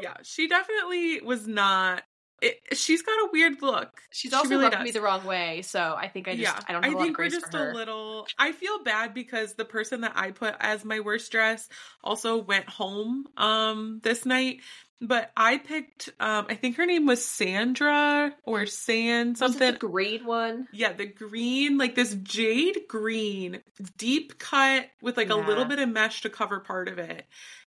[0.00, 2.04] Yeah, she definitely was not.
[2.42, 4.00] It, she's got a weird look.
[4.10, 4.84] she's She also really rubbed does.
[4.84, 7.28] me the wrong way so i think i just i don't have of think we're
[7.28, 8.26] just a little.
[8.38, 11.68] I feel bad because the person that I put as my worst dress
[12.02, 14.60] also went home um this night.
[15.02, 16.10] But I picked.
[16.20, 19.72] um I think her name was Sandra or San Was it something.
[19.72, 23.60] the green one yeah, the green, like this jade green,
[23.96, 27.24] deep cut with like a little bit of mesh to cover part of it.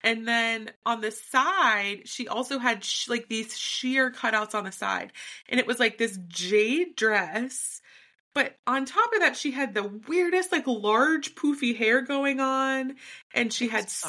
[0.04, 4.72] And then on the side, she also had sh- like these sheer cutouts on the
[4.72, 5.14] side.
[5.48, 7.80] And it was like this jade dress.
[8.36, 12.96] But on top of that, she had the weirdest, like large poofy hair going on.
[13.34, 14.04] And she had s-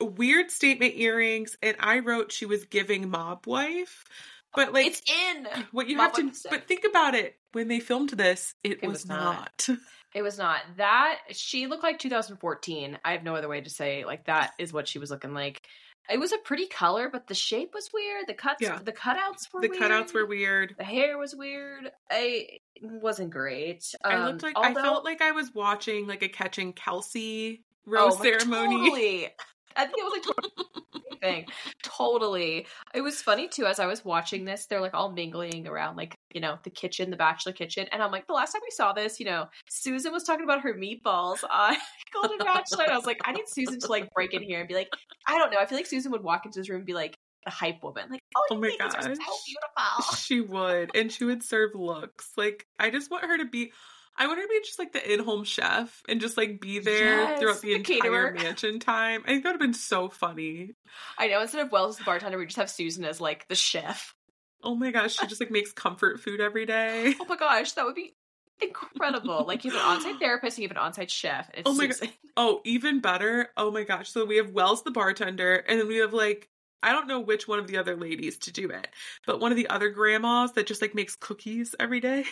[0.00, 1.56] weird statement earrings.
[1.62, 4.04] And I wrote she was giving mob wife.
[4.08, 6.50] Oh, but like, it's in what you Mob have to, Wife is sick.
[6.50, 7.36] but think about it.
[7.52, 9.64] When they filmed this, it, It was, was not.
[9.68, 9.78] not.
[10.14, 11.18] It was not that.
[11.30, 12.98] She looked like 2014.
[13.04, 14.04] I have no other way to say.
[14.04, 15.62] Like that is what she was looking like.
[16.10, 18.26] It was a pretty color, but the shape was weird.
[18.26, 18.78] The cuts, Yeah.
[18.82, 19.82] the cutouts were the weird.
[19.82, 20.74] cutouts were weird.
[20.78, 21.90] The hair was weird.
[22.10, 23.94] I it wasn't great.
[24.02, 27.90] I Um, looked like I felt like I was watching like a catching Kelsey Oh,
[27.90, 28.76] rose my- ceremony.
[28.88, 29.28] Totally.
[29.76, 30.84] I think it was like
[31.20, 31.46] thing.
[31.82, 32.66] Totally.
[32.94, 36.14] It was funny too as I was watching this, they're like all mingling around like,
[36.32, 37.86] you know, the kitchen, the bachelor kitchen.
[37.92, 40.62] And I'm like, the last time we saw this, you know, Susan was talking about
[40.62, 41.76] her meatballs on
[42.12, 42.84] Golden Bachelor.
[42.84, 44.88] And I was like, I need Susan to like break in here and be like,
[45.26, 45.58] I don't know.
[45.58, 48.04] I feel like Susan would walk into this room and be like the hype woman.
[48.10, 50.16] Like, oh, Oh my are so beautiful.
[50.16, 52.30] She would, and she would serve looks.
[52.36, 53.72] Like I just want her to be.
[54.18, 57.28] I want her to be just like the in-home chef and just like be there
[57.28, 58.32] Yes, throughout the, the entire caterer.
[58.32, 59.22] mansion time.
[59.24, 60.74] I think that would have been so funny.
[61.16, 63.54] I know instead of Wells as the bartender, we just have Susan as like the
[63.54, 64.14] chef.
[64.62, 67.14] Oh my gosh, she just like makes comfort food every day.
[67.20, 68.16] Oh my gosh, that would be
[68.60, 69.44] incredible.
[69.46, 71.50] like you have an on-site therapist, and you have an on-site chef.
[71.54, 72.08] It's Oh my Susan.
[72.36, 73.48] Oh, even better.
[73.56, 74.10] Oh my gosh.
[74.10, 76.48] So we have Wells the bartender, and then we have like
[76.82, 78.88] I don't know which one of the other ladies to do it,
[79.26, 82.24] but one of the other grandmas that just like makes cookies every day.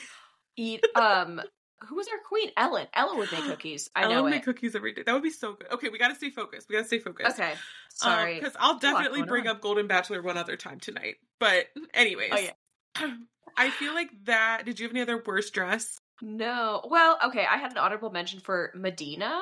[0.57, 1.41] Eat um
[1.89, 2.51] who was our queen?
[2.57, 2.87] Ellen.
[2.95, 3.91] Ellen would make cookies.
[3.95, 4.37] I Ellen know would it.
[4.37, 5.03] make cookies every day.
[5.05, 5.71] That would be so good.
[5.73, 6.69] Okay, we got to stay focused.
[6.69, 7.39] We got to stay focused.
[7.39, 7.53] Okay.
[7.53, 7.59] Um,
[7.91, 8.35] Sorry.
[8.37, 9.57] Because I'll definitely bring on.
[9.57, 11.17] up Golden Bachelor one other time tonight.
[11.39, 11.85] But mm-hmm.
[11.95, 12.31] anyways.
[12.33, 13.15] Oh, yeah.
[13.57, 14.63] I feel like that.
[14.65, 15.99] Did you have any other worst dress?
[16.21, 16.83] No.
[16.89, 19.41] Well, okay, I had an honorable mention for Madina.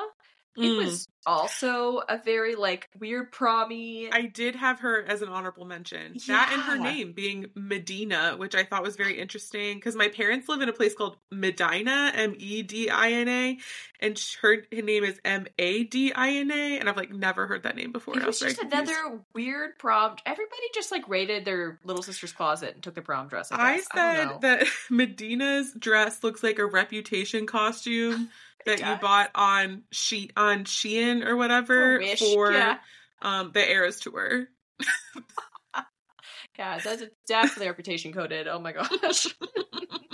[0.57, 0.77] It Mm.
[0.85, 4.07] was also a very like weird promy.
[4.13, 6.15] I did have her as an honorable mention.
[6.27, 10.47] That and her name being Madina, which I thought was very interesting because my parents
[10.47, 13.57] live in a place called Medina, M E D I N A,
[13.99, 17.47] and her, her name is M A D I N A, and I've like never
[17.47, 18.15] heard that name before.
[18.17, 18.89] it I was very just confused.
[18.91, 20.15] another weird prom.
[20.25, 23.51] Everybody just like raided their little sister's closet and took their prom dress.
[23.51, 23.73] I, I.
[23.73, 24.37] I said know.
[24.41, 28.29] that Madina's dress looks like a reputation costume
[28.65, 32.77] that you bought on she on Shein or whatever Wish, for yeah.
[33.21, 34.47] um the Eras tour.
[36.57, 38.47] Yeah, that's definitely reputation coded.
[38.47, 39.27] Oh my gosh.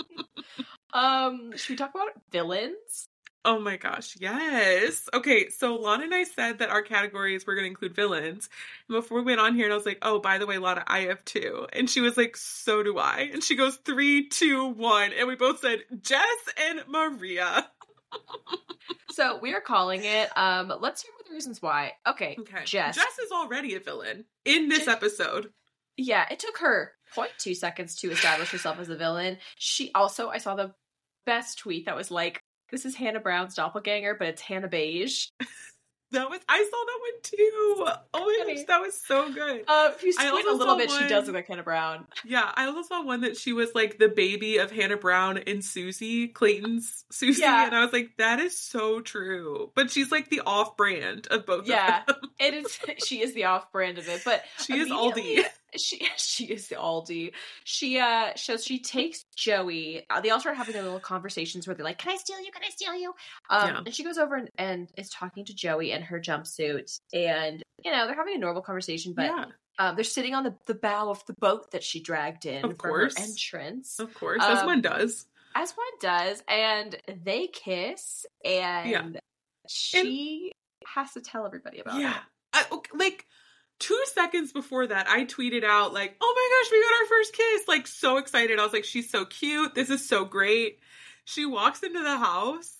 [0.92, 3.08] um, should we talk about villains?
[3.44, 5.08] Oh my gosh, yes.
[5.12, 8.48] Okay, so Lana and I said that our categories were going to include villains.
[8.88, 10.84] And before we went on here, and I was like, oh, by the way, Lana,
[10.86, 11.66] I have two.
[11.72, 13.30] And she was like, so do I.
[13.32, 15.10] And she goes, three, two, one.
[15.12, 16.22] And we both said, Jess
[16.68, 17.68] and Maria.
[19.10, 20.30] So we are calling it.
[20.38, 21.92] Um, let's hear what the reasons why.
[22.06, 22.64] Okay, Okay.
[22.64, 22.96] Jess.
[22.96, 25.50] Jess is already a villain in this episode.
[25.98, 29.36] Yeah, it took her 0.2 seconds to establish herself as a villain.
[29.56, 30.72] She also, I saw the
[31.26, 35.26] best tweet that was like, "This is Hannah Brown's doppelganger, but it's Hannah Beige."
[36.12, 37.96] That was, I saw that one too.
[38.14, 38.54] Oh my Funny.
[38.56, 39.64] gosh, that was so good.
[39.66, 42.06] Uh, if you I squint a little bit, she does look like Hannah Brown.
[42.24, 45.64] Yeah, I also saw one that she was like the baby of Hannah Brown and
[45.64, 47.66] Susie, Clayton's Susie, Yeah.
[47.66, 49.70] and I was like, that is so true.
[49.74, 52.02] But she's like the off brand of both Yeah.
[52.06, 52.30] of them.
[52.38, 52.78] It is.
[53.06, 55.44] She is the off-brand of it, but She is Aldi.
[55.76, 57.32] She she is the Aldi.
[57.64, 60.04] She uh so she takes Joey.
[60.10, 62.50] Uh, they all start having their little conversations where they're like, "Can I steal you?
[62.52, 63.12] Can I steal you?"
[63.50, 63.78] Um, Yeah.
[63.86, 67.90] and she goes over and, and is talking to Joey in her jumpsuit, and you
[67.90, 69.44] know they're having a normal conversation, but yeah,
[69.78, 72.78] um, they're sitting on the, the bow of the boat that she dragged in Of
[72.78, 73.16] for course.
[73.16, 75.26] her entrance, of course, as Um, one does.
[75.54, 79.18] as one does, and they kiss, and
[79.68, 80.52] she
[80.86, 82.18] has to tell everybody about Yeah,
[82.54, 82.66] it.
[82.72, 83.26] Okay, like
[83.78, 87.32] two seconds before that, I tweeted out like, "Oh my gosh, we got our first
[87.34, 88.58] kiss!" Like so excited.
[88.58, 89.74] I was like, "She's so cute.
[89.74, 90.78] This is so great."
[91.24, 92.76] She walks into the house,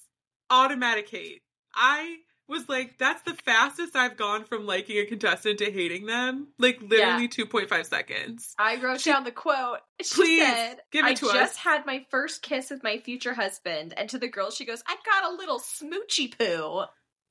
[0.51, 1.43] automatic hate.
[1.75, 2.17] I
[2.49, 6.81] was like, "That's the fastest I've gone from liking a contestant to hating them." Like
[6.83, 8.55] literally point five seconds.
[8.59, 9.79] I wrote She- down the quote.
[10.03, 12.99] She Please, said, give it I to us." just had my first kiss with my
[12.99, 13.95] future husband.
[13.97, 16.83] And to the girl, she goes, I got a little smoochy poo.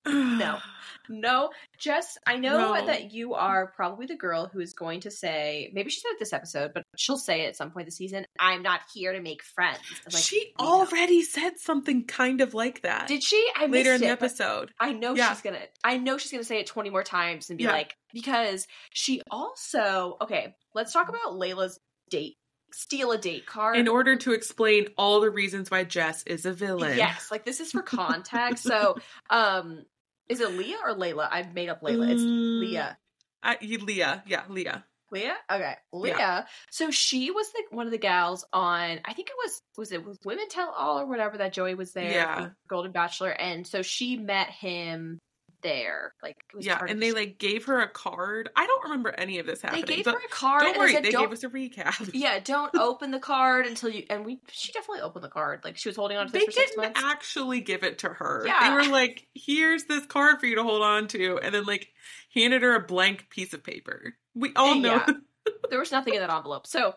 [0.05, 0.57] No.
[1.09, 2.85] No, Jess, I know No.
[2.85, 6.19] that you are probably the girl who is going to say, maybe she said it
[6.19, 9.19] this episode, but she'll say it at some point this season, I'm not here to
[9.19, 9.79] make friends.
[10.13, 10.71] Like, she we know.
[10.71, 13.07] already said something kind of like that.
[13.07, 13.45] Did she?
[13.57, 14.71] I later in the it, but episode?
[14.79, 15.33] I know Yeah.
[15.33, 15.59] she's gonna.
[15.83, 17.71] I know she's gonna say it twenty more times and be Yeah.
[17.71, 20.17] like, because she also.
[20.21, 21.77] Okay, let's talk about Layla's
[22.09, 22.35] date.
[22.73, 23.75] Steal a date card.
[23.75, 26.97] In order to explain all the reasons why Jess is a villain.
[26.97, 28.63] Yes, like this is for context.
[28.67, 28.95] so,
[29.29, 29.83] um,
[30.31, 31.27] is it Leah or Layla?
[31.29, 32.09] I've made up Layla.
[32.09, 32.97] It's Mm, Leah.
[33.43, 34.23] I, Leah.
[34.25, 34.85] Yeah, Leah.
[35.11, 35.35] Leah.
[35.51, 36.47] Okay, Leah.
[36.69, 38.99] So she was the one of the gals on.
[39.03, 41.91] I think it was was it was Women Tell All or whatever that Joey was
[41.91, 42.11] there.
[42.11, 42.49] Yeah.
[42.69, 45.19] Golden Bachelor, and so she met him
[45.61, 46.13] there.
[46.23, 48.49] Like it was Yeah, and they like gave her a card.
[48.55, 49.85] I don't remember any of this happening.
[49.85, 50.63] they gave her a card.
[50.63, 52.09] don't worry, said, they "Don't- gave us a recap.
[52.13, 54.03] Yeah, don't open the card until you.
[54.09, 55.61] And we, she definitely opened the card.
[55.63, 57.01] Like she was holding on to this They for didn't months.
[57.03, 58.43] actually give it to her.
[58.45, 58.69] Yeah.
[58.69, 61.89] They were like, "Here's this card for you to hold on to," and then like
[62.33, 64.15] handed her a blank piece of paper.
[64.35, 65.01] We all know.
[65.07, 65.13] Yeah.
[65.69, 66.67] there was nothing in that envelope.
[66.67, 66.95] So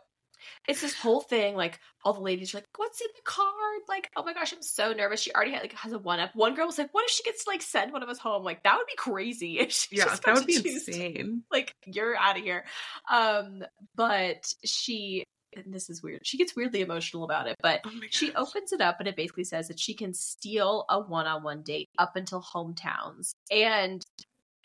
[0.68, 1.54] it's this whole thing.
[1.56, 4.62] Like all the ladies are like, "What's in the card?" Like, oh my gosh, I'm
[4.62, 5.20] so nervous.
[5.20, 6.30] She already had, like has a one up.
[6.34, 8.44] One girl was like, "What if she gets to like send one of us home?"
[8.44, 10.88] Like that would be crazy if she yeah, just that would be choose.
[10.88, 11.42] insane.
[11.50, 12.64] Like you're out of here.
[13.10, 15.24] Um, but she.
[15.56, 16.26] And this is weird.
[16.26, 19.44] She gets weirdly emotional about it, but Oh she opens it up and it basically
[19.44, 24.02] says that she can steal a one-on-one date up until hometowns and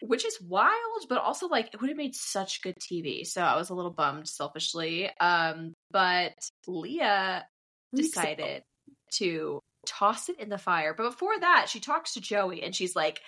[0.02, 3.56] which is wild but also like it would have made such good tv so i
[3.56, 6.34] was a little bummed selfishly um but
[6.68, 7.46] leah
[7.94, 8.64] decided
[9.12, 12.96] to toss it in the fire but before that she talks to joey and she's
[12.96, 13.22] like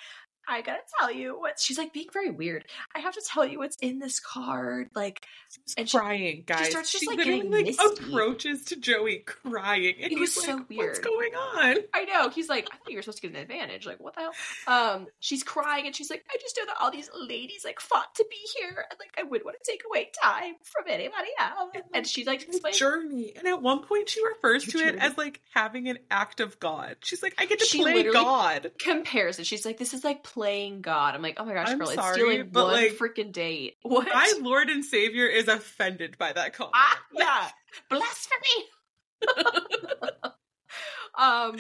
[0.47, 2.65] I gotta tell you what she's like being very weird.
[2.95, 4.89] I have to tell you what's in this card.
[4.95, 5.25] Like,
[5.77, 6.65] and she, crying, guys.
[6.65, 8.03] She starts just she like literally getting like misty.
[8.05, 10.87] approaches to Joey crying, and It was he's so like, weird.
[10.89, 12.29] "What's going on?" I know.
[12.29, 13.85] He's like, I thought you were supposed to get an advantage.
[13.85, 14.33] Like, what the hell?
[14.67, 18.13] Um, she's crying and she's like, I just know that all these ladies like fought
[18.15, 21.71] to be here, and like I wouldn't want to take away time from anybody else.
[21.93, 22.77] And she like explains.
[22.77, 26.59] Journey, and at one point she refers to it as like having an act of
[26.59, 26.97] God.
[27.01, 29.45] She's like, "I get to She play God." compares it.
[29.45, 32.07] She's like, "This is like playing God." I'm like, "Oh my gosh, I'm girl, it's
[32.13, 34.07] stealing but, one like, freaking date." What?
[34.07, 36.73] My Lord and Savior is offended by that comment.
[36.75, 37.49] ah, yeah,
[37.89, 38.65] blasphemy.
[41.17, 41.57] um,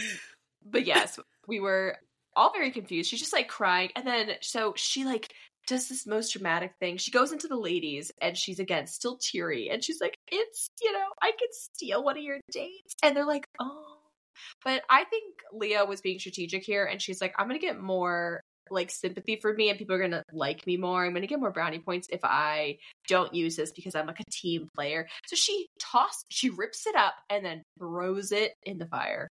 [0.65, 1.97] but yes, we were
[2.35, 3.09] all very confused.
[3.09, 5.33] She's just like crying, and then so she like
[5.67, 6.97] does this most dramatic thing.
[6.97, 10.91] She goes into the ladies, and she's again still teary, and she's like, "It's you
[10.91, 13.97] know, I could steal one of your dates," and they're like, "Oh."
[14.63, 18.41] But I think Leah was being strategic here, and she's like, "I'm gonna get more."
[18.71, 21.51] Like sympathy for me and people are gonna like me more i'm gonna get more
[21.51, 25.67] brownie points if i don't use this because i'm like a team player so she
[25.79, 29.27] toss she rips it up and then throws it in the fire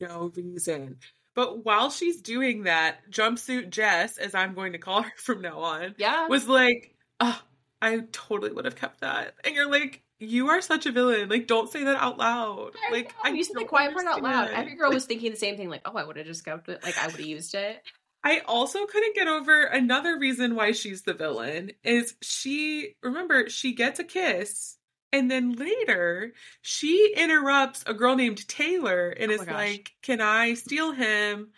[0.00, 0.96] no reason.
[1.34, 5.60] But while she's doing that, jumpsuit Jess, as I'm going to call her from now
[5.60, 7.40] on, yeah was like, oh,
[7.80, 9.34] I totally would have kept that.
[9.44, 11.28] And you're like, you are such a villain.
[11.28, 12.72] Like, don't say that out loud.
[12.88, 14.50] I Like, know, I you said the quiet part out loud.
[14.50, 16.82] Every girl was thinking the same thing, like, "Oh, I would have just kept it.
[16.84, 17.82] Like, I would have used it."
[18.24, 23.74] I also couldn't get over another reason why she's the villain is she remember she
[23.74, 24.78] gets a kiss
[25.12, 26.32] and then later
[26.62, 29.54] she interrupts a girl named Taylor and Oh is gosh.
[29.54, 31.52] like, "Can I steal him?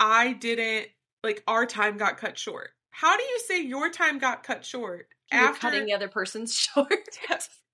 [0.00, 0.88] I didn't
[1.24, 5.08] like our time got cut short." How do you say your time got cut short
[5.32, 7.08] You're cutting the other person's short.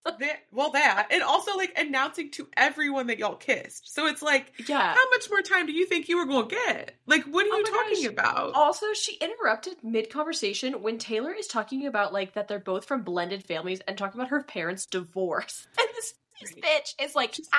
[0.18, 3.92] that, well that and also like announcing to everyone that y'all kissed.
[3.92, 4.94] So it's like yeah.
[4.94, 6.94] how much more time do you think you were going to get?
[7.06, 8.12] Like what are Oh you talking gosh.
[8.12, 8.54] about?
[8.54, 13.02] Also, she interrupted mid conversation when Taylor is talking about like that they're both from
[13.02, 15.66] blended families and talking about her parents' divorce.
[15.78, 17.58] And this, this bitch is like, ah,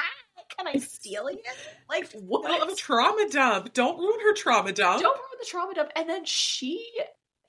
[0.58, 1.40] can I steal it?
[1.90, 2.44] Like, what?
[2.44, 3.74] Middle of a trauma dump.
[3.74, 5.02] Don't ruin her trauma dump.
[5.02, 5.90] Don't ruin the trauma dump.
[5.96, 6.88] And then she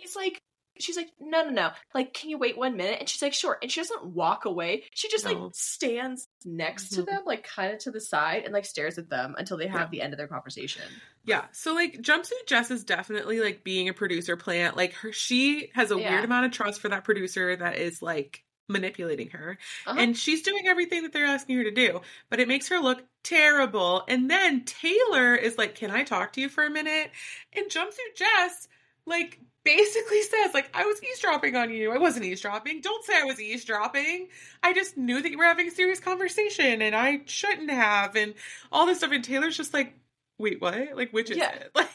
[0.05, 0.42] is like,
[0.78, 1.70] she's like, no, no, no.
[1.94, 2.98] Like, can you wait one minute?
[3.00, 3.58] And she's like, sure.
[3.62, 4.85] And she doesn't walk away.
[4.92, 5.32] She just No.
[5.32, 7.06] like stands next to Mhm.
[7.06, 9.80] them, like kind of to the side, and like stares at them until they have
[9.80, 9.88] Yeah.
[9.90, 10.82] the end of their conversation.
[11.24, 11.46] Yeah.
[11.52, 14.76] So like jumpsuit Jess is definitely like being a producer plant.
[14.76, 16.11] Like her she has a Yeah.
[16.11, 19.58] weird amount of trust for that producer that is like manipulating her.
[19.87, 19.98] Uh-huh.
[20.00, 23.04] And she's doing everything that they're asking her to do, but it makes her look
[23.22, 24.04] terrible.
[24.08, 27.11] And then Taylor is like, "Can I talk to you for a minute?"
[27.52, 28.68] And jumpsuit Jess
[29.04, 31.92] like basically says like I was eavesdropping on you.
[31.92, 32.81] I wasn't eavesdropping.
[32.81, 34.29] Don't say I was eavesdropping.
[34.62, 38.35] I just knew that you were having a serious conversation and I shouldn't have and
[38.70, 39.94] all this stuff and Taylor's just like,
[40.38, 40.96] "Wait, what?
[40.96, 41.53] Like which is Yeah.
[41.55, 41.88] it?" Like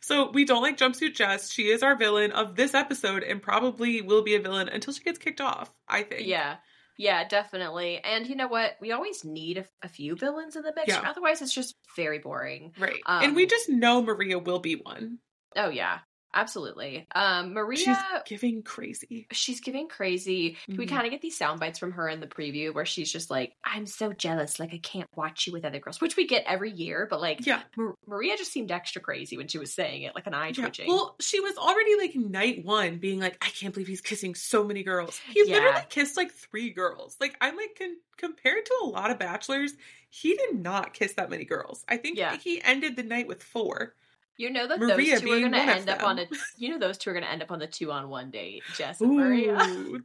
[0.00, 1.50] So we don't like jumpsuit Jess.
[1.50, 5.02] She is our villain of this episode and probably will be a villain until she
[5.02, 6.26] gets kicked off, I think.
[6.26, 6.56] Yeah.
[6.98, 7.98] Yeah, definitely.
[8.02, 8.76] And you know what?
[8.80, 10.88] We always need a, a few villains in the mix.
[10.88, 11.02] Yeah.
[11.06, 12.72] Otherwise, it's just very boring.
[12.78, 13.00] Right.
[13.04, 15.18] Um, and we just know Maria will be one.
[15.56, 15.98] Oh, yeah.
[16.36, 17.06] Absolutely.
[17.14, 17.96] Um, Maria, She's
[18.26, 19.26] giving crazy.
[19.32, 20.58] she's giving crazy.
[20.68, 20.88] We Mhm.
[20.88, 23.54] kind of get these sound bites from her in the preview where she's just like,
[23.64, 24.60] I'm so jealous.
[24.60, 27.06] Like, I can't watch you with other girls, which we get every year.
[27.08, 27.62] But like, Yeah.
[27.76, 30.52] Mar- Maria just seemed extra crazy when she was saying it, like an eye yeah.
[30.52, 30.88] twitching.
[30.88, 34.62] Well, she was already like night one being like, I can't believe he's kissing so
[34.62, 35.18] many girls.
[35.32, 35.54] He Yeah.
[35.54, 37.16] literally kissed like three girls.
[37.18, 39.72] Like, I'm like, con- compared to a lot of bachelors,
[40.10, 41.82] he did not kiss that many girls.
[41.88, 42.36] I think Yeah.
[42.36, 43.94] he ended the night with four.
[44.36, 46.26] You know that Maria those two are going to end up on a.
[46.56, 48.62] You know those two are going to end up on the two on one date,
[48.76, 49.56] Jess and Maria.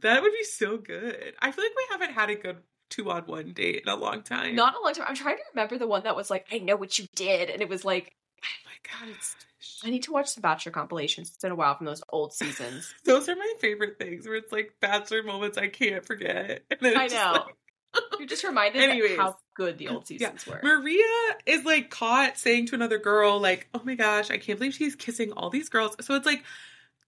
[0.02, 1.34] That would be so good.
[1.40, 2.56] I feel like we haven't had a good
[2.90, 4.54] two on one date in a long time.
[4.54, 5.06] Not a long time.
[5.08, 7.48] I'm trying to remember the one that was like, I know what you did.
[7.50, 8.12] And it was like,
[8.44, 9.34] Oh my god, it's
[9.84, 11.28] I need to watch some Bachelor compilations.
[11.28, 12.92] It's been a while from those old seasons.
[13.04, 16.64] those are my favorite things where it's like bachelor moments I can't forget.
[16.82, 17.32] I know.
[17.32, 17.56] like-
[18.18, 19.12] You're just reminded Anyways.
[19.12, 20.18] of how good the old Yeah.
[20.34, 20.60] seasons were.
[20.62, 21.04] Maria
[21.46, 24.94] is like caught saying to another girl, like, oh my gosh, I can't believe she's
[24.96, 25.96] kissing all these girls.
[26.00, 26.42] So it's like,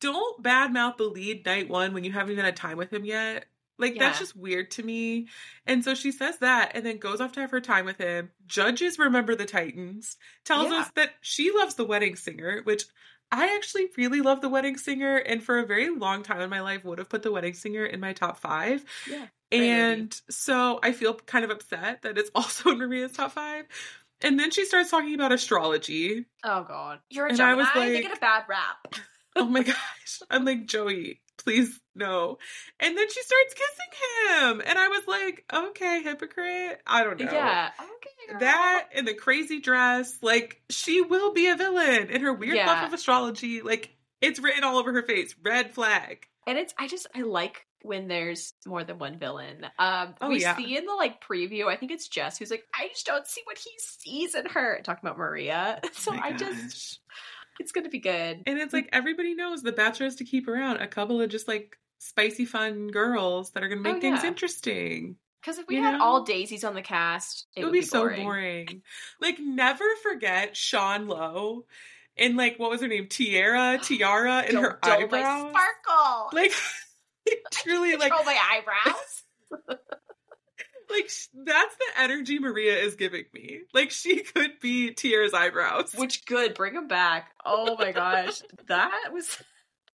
[0.00, 3.46] don't badmouth the lead night one when you haven't even had time with him yet.
[3.78, 5.26] Like, that's just weird to me.
[5.66, 8.30] And so she says that and then goes off to have her time with him.
[8.46, 10.80] Judges Remember the Titans, tells Yeah.
[10.80, 12.84] us that she loves the wedding singer, which
[13.32, 15.16] I actually really love the wedding singer.
[15.16, 17.84] And for a very long time in my life, would have put the wedding singer
[17.84, 18.84] in my top five.
[19.10, 19.26] Yeah.
[19.62, 23.64] And so I feel kind of upset that it's also in Maria's top five.
[24.20, 26.24] And then she starts talking about astrology.
[26.42, 27.62] Oh God, you're a And I Gemini.
[27.64, 28.94] was they like- get a bad rap.
[29.36, 30.20] Oh my gosh.
[30.30, 32.38] I'm like, Joey, please no.
[32.78, 34.62] And then she starts kissing him.
[34.64, 36.80] And I was like, okay, hypocrite.
[36.86, 37.32] I don't know.
[37.32, 37.70] Yeah.
[37.80, 38.30] Okay.
[38.30, 38.38] girl.
[38.38, 42.68] That and the crazy dress, like she will be a villain in her weird Yeah.
[42.68, 43.60] love of astrology.
[43.60, 45.34] Like it's written all over her face.
[45.42, 46.28] Red flag.
[46.46, 49.66] And it's I just I like when there's more than one villain.
[49.78, 50.56] Um Oh, we yeah.
[50.56, 53.42] see in the like preview, I think it's Jess who's like, I just don't see
[53.44, 54.80] what he sees in her.
[54.82, 55.80] Talking about Maria.
[55.92, 57.00] So Oh I just
[57.60, 58.42] it's gonna be good.
[58.46, 61.46] And it's like everybody knows the Bachelor is to keep around a couple of just
[61.46, 64.28] like spicy fun girls that are gonna make Oh, things yeah.
[64.28, 65.16] interesting.
[65.40, 66.04] Because if we You had know?
[66.04, 68.82] all daisies on the cast, it, It would be, so boring.
[69.20, 71.66] Like never forget Sean Lowe
[72.16, 73.08] and like what was her name?
[73.08, 75.50] Tierra, Tierra, and Don't her eyebrows.
[75.50, 76.30] sparkle.
[76.32, 76.52] Like
[77.52, 79.22] truly like Control my eyebrows.
[80.90, 81.10] like
[81.44, 83.60] that's the energy Maria is giving me.
[83.72, 85.94] Like she could be Tierra's eyebrows.
[85.94, 87.30] Which good, bring them back.
[87.44, 89.36] Oh my gosh, that was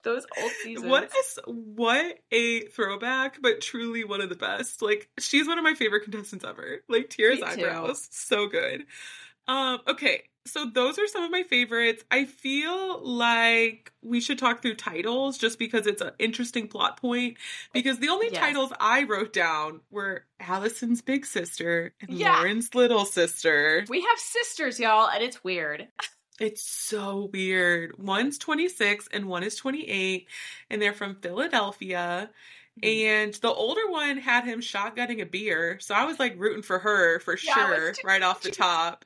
[0.02, 0.88] those old seasons.
[0.88, 4.82] What is what a throwback, but truly one of the best.
[4.82, 6.82] Like she's one of my favorite contestants ever.
[6.88, 7.66] Like Tierra's Me too.
[7.66, 8.84] eyebrows, so good.
[9.50, 12.04] Um, okay, so those are some of my favorites.
[12.10, 17.36] I feel like we should talk through titles just because it's an interesting plot point.
[17.72, 18.38] Because the only Yes.
[18.40, 22.36] titles I wrote down were Allison's big sister and Yeah.
[22.36, 23.84] Lauren's little sister.
[23.88, 25.88] We have sisters, y'all, and it's weird.
[26.38, 27.98] It's so weird.
[27.98, 30.26] One's 26 and one is 28,
[30.70, 32.30] and they're from Philadelphia.
[32.82, 36.78] And the older one had him shotgunning a beer, so I was like rooting for
[36.78, 39.04] her for Yeah, sure, right off the top.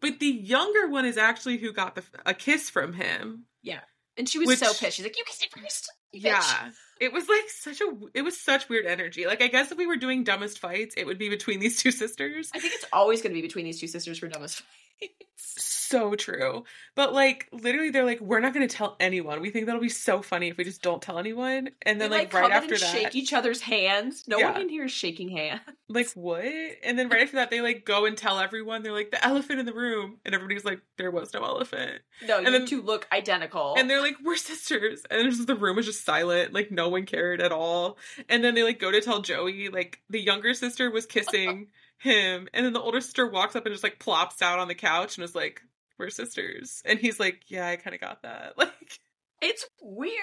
[0.00, 3.44] But the younger one is actually who got the a kiss from him.
[3.62, 3.80] Yeah.
[4.18, 4.96] And she was Which- so pissed.
[4.96, 5.90] She's like, "You kissed it first.
[6.12, 6.70] you bitch." Yeah,
[7.00, 9.26] it was like such a it was such weird energy.
[9.26, 11.90] Like I guess if we were doing dumbest fights, it would be between these two
[12.02, 12.50] sisters.
[12.54, 14.68] I think it's always going to be between these two sisters for dumbest fights.
[15.38, 16.64] So true.
[16.96, 19.40] But like literally they're like, we're not gonna tell anyone.
[19.40, 21.70] We think that'll be so funny if we just don't tell anyone.
[21.82, 24.24] And then like, come right after and that shake each other's hands.
[24.26, 24.52] No Yeah.
[24.52, 25.60] one in here is shaking hands.
[25.88, 26.44] like what?
[26.82, 29.60] And then right after that they like go and tell everyone, they're like, the elephant
[29.60, 30.16] in the room.
[30.24, 32.00] And everybody's like, there was no elephant.
[32.26, 33.76] No, And you then- two look identical.
[33.78, 35.04] And they're like, we're sisters.
[35.10, 37.96] And just the room was just silent, like no one cared at all.
[38.28, 41.68] And then they like go to tell Joey, like the younger sister was kissing
[41.98, 44.74] him, and then the older sister walks up and just like plops down on the
[44.74, 45.60] couch and was like,
[45.98, 46.82] We're sisters.
[46.84, 48.54] And he's like, Yeah, I kinda got that.
[48.58, 49.00] Like
[49.42, 50.14] it's weird.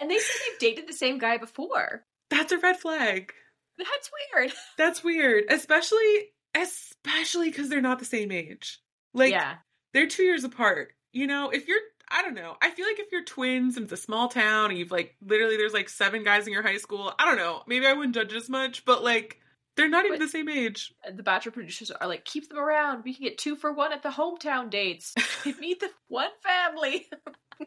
[0.00, 2.04] And they say they've dated the same guy before.
[2.30, 3.32] that's a red flag.
[3.78, 4.52] That's weird.
[4.78, 5.44] That's weird.
[5.50, 8.80] Especially especially because they're not the same age.
[9.12, 9.56] Like yeah.
[9.92, 10.92] they're two years apart.
[11.12, 12.56] You know, if you're I don't know.
[12.62, 15.56] I feel like if you're twins and it's a small town and you've like literally
[15.56, 17.62] there's like seven guys in your high school, I don't know.
[17.66, 19.40] Maybe I wouldn't judge as much, but like
[19.76, 20.92] they're not even But- the same age.
[21.14, 23.04] The Bachelor producers are like, keep them around.
[23.04, 25.14] We can get two for one at the hometown dates.
[25.44, 27.08] They meet the one family.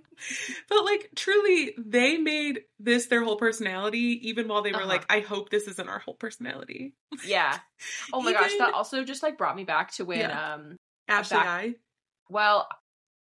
[0.68, 4.88] But like truly, they made this their whole personality, even while they were Uh-huh.
[4.88, 6.94] like, I hope this isn't our whole personality.
[7.26, 7.58] yeah.
[8.14, 10.54] Oh my gosh, that also just like brought me back to when Yeah.
[10.56, 10.76] um
[11.08, 11.76] Ashley back- I.
[12.30, 12.68] well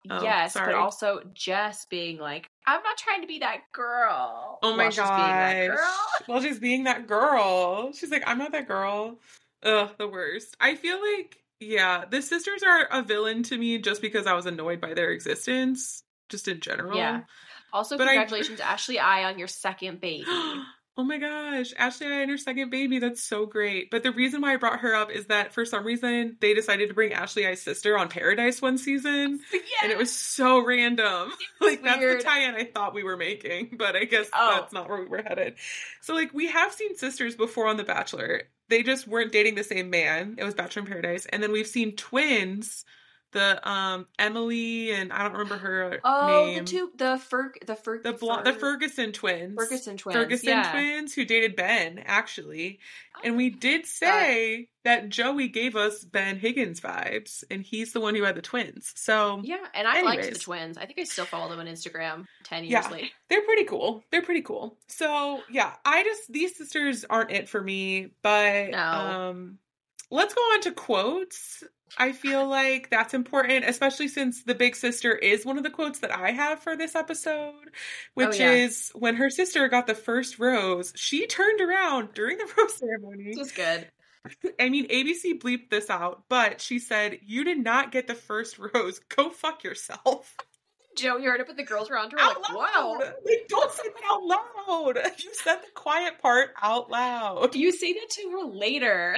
[0.09, 0.73] Oh, yes, sorry.
[0.73, 4.59] but also just being like, I'm not trying to be that girl.
[4.63, 5.77] Oh my while she's being that gosh.
[5.77, 5.97] girl.
[6.27, 7.91] Well, she's being that girl.
[7.93, 9.19] She's like, I'm not that girl.
[9.63, 10.55] Ugh, the worst.
[10.59, 14.45] I feel like, yeah, the sisters are a villain to me just because I was
[14.45, 16.97] annoyed by their existence, just in general.
[16.97, 17.21] Yeah.
[17.73, 20.25] Also, But I- congratulations, Ashley I, on your second baby.
[20.99, 22.99] oh my gosh, Ashley and her second baby.
[22.99, 23.89] That's so great.
[23.89, 26.89] But the reason why I brought her up is that for some reason they decided
[26.89, 29.39] to bring Ashley I's sister on Paradise one season.
[29.53, 29.59] yeah.
[29.83, 31.31] And it was so random.
[31.61, 34.57] like that's the tie-in I thought we were making, but I guess Oh.
[34.59, 35.55] that's not where we were headed.
[36.01, 38.41] So like we have seen sisters before on The Bachelor.
[38.67, 40.35] They just weren't dating the same man.
[40.37, 41.25] It was Bachelor in Paradise.
[41.27, 42.83] And then we've seen twins,
[43.31, 46.59] the um Emily and I don't remember her Oh, name.
[46.59, 49.55] the two, the Ferg, the Ferg, the blo- the Ferguson twins.
[49.55, 50.15] Ferguson twins.
[50.15, 50.71] Ferguson yeah.
[50.71, 52.79] twins who dated Ben, actually.
[53.23, 57.99] And we Oh, did say that Joey gave us Ben Higgins vibes, and he's the
[57.99, 58.93] one who had the twins.
[58.95, 60.77] So Yeah, and I liked the twins.
[60.77, 62.25] I think I still follow them on Instagram.
[62.43, 62.89] Ten years Yeah.
[62.89, 63.07] later.
[63.29, 64.03] they're pretty cool.
[64.11, 64.77] They're pretty cool.
[64.87, 68.79] So yeah, I just these sisters aren't it for me, but No.
[68.79, 69.59] um
[70.09, 71.63] let's go on to quotes.
[71.97, 75.99] I feel like that's important, especially since the big sister is one of the quotes
[75.99, 77.69] that I have for this episode, oh,
[78.13, 78.51] which Oh, yeah.
[78.51, 83.25] is when her sister got the first rose, she turned around during the rose ceremony.
[83.29, 83.87] This was good.
[84.59, 88.59] I mean, ABC bleeped this out, but she said, You did not get the first
[88.59, 88.99] rose.
[89.15, 90.35] Go fuck yourself.
[90.97, 92.55] Joe, you heard it, but the girls around her Out like, loud.
[92.75, 92.99] wow.
[93.25, 94.97] Like, don't say that out loud.
[95.19, 97.55] You said the quiet part out loud.
[97.55, 99.17] You say that to her later,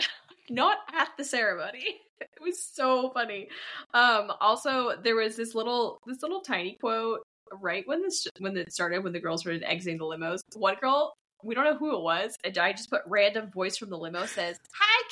[0.49, 2.01] not at the ceremony.
[2.21, 3.47] It was so funny.
[3.95, 7.21] Um, also, there was this little, this little tiny quote
[7.59, 11.15] right when this when it started, when the girls were exiting the limos, one girl,
[11.43, 14.27] we don't know who it was, and I just put random voice from the limo
[14.27, 15.03] says, "Hi,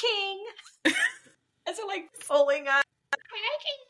[0.85, 0.93] King,"
[1.67, 2.83] as so like pulling up.
[3.15, 3.89] Hi, King.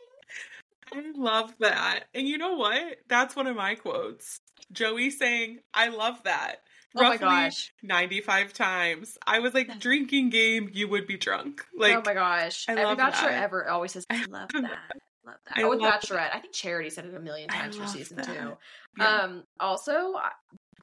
[0.91, 2.05] I love that.
[2.13, 2.97] And you know what?
[3.07, 4.41] That's one of my quotes.
[4.71, 6.61] Joey saying, I love that.
[6.95, 7.71] Oh my Roughly gosh.
[7.83, 9.17] 95 times.
[9.25, 11.65] I was like, drinking game, you would be drunk.
[11.77, 12.65] Like, oh my gosh.
[12.67, 13.43] I Every bachelor that.
[13.43, 14.63] ever always says, I love that.
[14.63, 15.57] Love that.
[15.57, 16.33] I oh, with love Bachelorette.
[16.33, 18.25] I think Charity said it a million times for season that.
[18.25, 18.57] two.
[18.97, 19.21] yeah.
[19.21, 20.31] Um, also, I,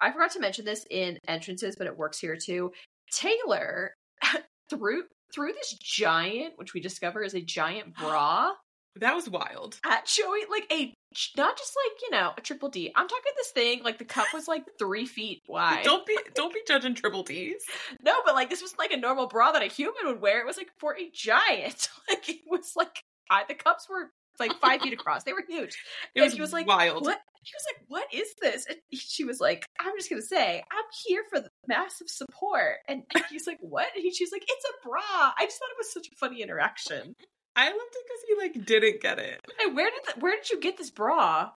[0.00, 2.72] I forgot to mention this in entrances, but it works here too.
[3.10, 3.94] Taylor
[4.70, 5.04] through
[5.34, 8.52] through this giant, which we discover is a giant bra
[9.00, 9.78] that was wild.
[9.84, 10.94] at Joey, like a
[11.36, 12.92] not just like you know a triple D.
[12.94, 15.84] I'm talking this thing like the cup was like three feet wide.
[15.84, 17.62] Don't be don't be judging triple D's.
[18.02, 20.40] No, but like this was like a normal bra that a human would wear.
[20.40, 21.88] It was like for a giant.
[22.08, 25.24] Like it was like I, the cups were like five feet across.
[25.24, 25.76] They were huge.
[26.14, 27.04] It And was he was like, wild.
[27.04, 27.18] What?
[27.42, 30.84] He was like, "What is this?" And she was like, "I'm just gonna say, I'm
[31.06, 34.88] here for the massive support." And he's like, "What?" And he, she's like, "It's a
[34.88, 35.00] bra."
[35.38, 37.14] I just thought it was such a funny interaction.
[37.56, 39.40] I loved it because he like didn't get it.
[39.58, 41.50] Hey, where did the, where did you get this bra?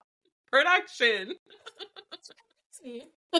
[0.51, 1.35] Production.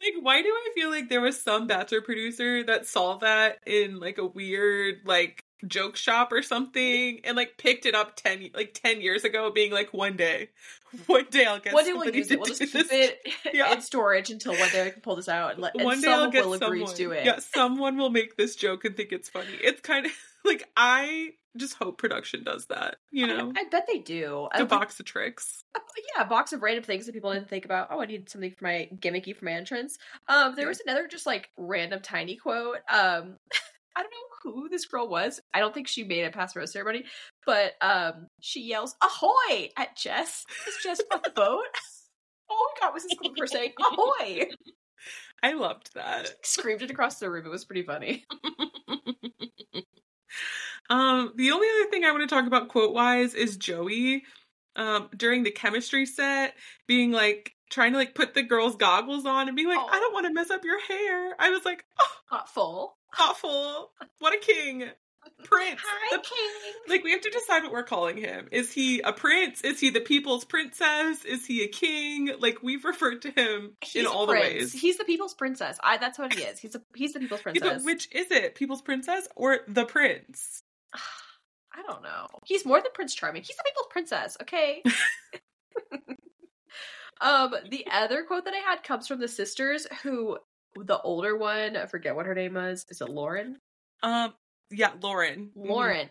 [0.00, 3.98] Like, why do I feel like there was some Bachelor producer that saw that in
[3.98, 8.78] like a weird like joke shop or something and like picked it up ten like
[8.80, 10.50] ten years ago, being like, one day,
[11.06, 12.38] one day I'll get One day we'll use it.
[12.38, 12.88] We'll just keep this.
[12.90, 13.20] it
[13.54, 13.72] Yeah.
[13.72, 16.08] in storage until one day I can pull this out and let and One day
[16.08, 16.94] I'll someone get will agree someone.
[16.94, 17.24] to do it.
[17.24, 19.52] Yeah, someone will make this joke and think it's funny.
[19.62, 20.12] It's kind of
[20.44, 22.96] like I just hope production does that.
[23.10, 24.48] You know, I, I bet they do.
[24.54, 25.64] a box of tricks.
[26.14, 27.88] yeah, a box of random things that people didn't think about.
[27.90, 29.98] Oh, I need something for my gimmicky for my entrance.
[30.28, 30.68] Um, there Yeah.
[30.68, 32.76] was another just like random tiny quote.
[32.88, 33.38] Um,
[33.98, 35.40] I don't know who this girl was.
[35.52, 37.04] I don't think she made it past rose ceremony,
[37.44, 40.44] but um, she yells "Ahoy!" at Jess.
[40.68, 41.64] Is Jess off the boat?
[42.50, 44.46] Oh we got was this her saying "Ahoy!"
[45.42, 46.34] I loved that.
[46.42, 47.44] Screamed it across the room.
[47.44, 48.24] It was pretty funny.
[50.88, 54.22] um, the only other thing I want to talk about quote wise is Joey
[54.76, 56.54] um during the chemistry set
[56.86, 59.88] being like trying to like put the girls goggles on and be like, Oh.
[59.90, 61.34] I don't want to mess up your hair.
[61.38, 61.84] I was like,
[62.32, 62.96] oh, full.
[63.18, 63.90] awful.
[64.18, 64.84] What a king.
[65.44, 65.80] Prince.
[65.84, 66.72] Hi, The- King.
[66.88, 68.48] like we have to decide what we're calling him.
[68.50, 69.60] Is he a prince?
[69.60, 71.24] Is he the people's princess?
[71.24, 72.30] Is he a king?
[72.40, 74.72] Like we've referred to him He's in all the ways.
[74.72, 75.78] He's the people's princess.
[75.82, 75.98] I.
[75.98, 76.58] That's what he is.
[76.58, 76.80] He's a.
[76.96, 77.72] He's the people's Yeah, princess.
[77.74, 78.54] but which is it?
[78.54, 80.62] People's princess or the prince?
[80.94, 82.26] I don't know.
[82.44, 83.42] He's more than Prince Charming.
[83.42, 84.82] He's the people's princess, okay?
[87.20, 90.38] um, the other quote that I had comes from the sisters who
[90.76, 92.84] the older one, I forget what her name was.
[92.90, 93.56] Is it Lauren?
[94.02, 94.34] Um,
[94.70, 95.50] yeah, Lauren.
[95.56, 95.68] Mhm.
[95.68, 96.08] Lauren.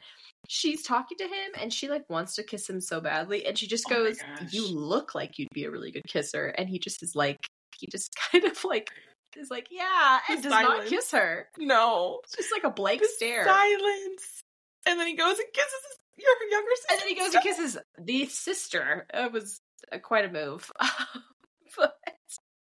[0.50, 3.68] She's talking to him and she like wants to kiss him so badly and she
[3.68, 4.52] just Oh goes, gosh.
[4.54, 7.38] "You look like you'd be a really good kisser." And he just is like
[7.80, 8.90] he just kind of like
[9.38, 11.48] is like, "Yeah," and The does not kiss her.
[11.60, 12.22] No.
[12.24, 13.46] It's just like a blank The stare.
[13.46, 14.42] Silence.
[14.88, 15.72] And then he goes and kisses
[16.16, 16.88] his, your younger sister.
[16.94, 19.06] And then he goes and kisses the sister.
[19.14, 19.60] It was
[20.02, 20.72] quite a move.
[21.78, 21.98] but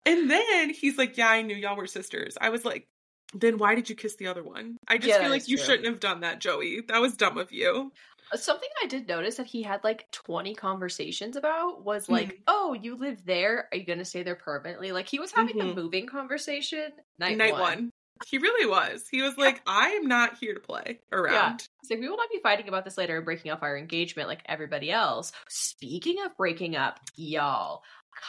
[0.05, 2.87] And then he's like, "Yeah, I knew y'all were sisters." I was like,
[3.33, 5.65] "Then why did you kiss the other one?" I just Yeah, feel like you true.
[5.65, 6.81] shouldn't have done that, Joey.
[6.81, 7.91] That was dumb of you.
[8.31, 12.43] uh, something I did notice that he had like 20 conversations about was like, Mhm.
[12.47, 13.67] oh, you live there?
[13.71, 14.91] Are you going to stay there permanently?
[14.91, 15.59] Like he was having Mhm.
[15.75, 17.61] the moving conversation night, Night one.
[17.61, 17.91] one.
[18.27, 19.07] He really was.
[19.09, 22.29] He was like, "I am not here to play around." He's like, we will not
[22.29, 25.31] be fighting about this later and breaking off our engagement like everybody else.
[25.47, 27.81] Speaking of breaking up, y'all,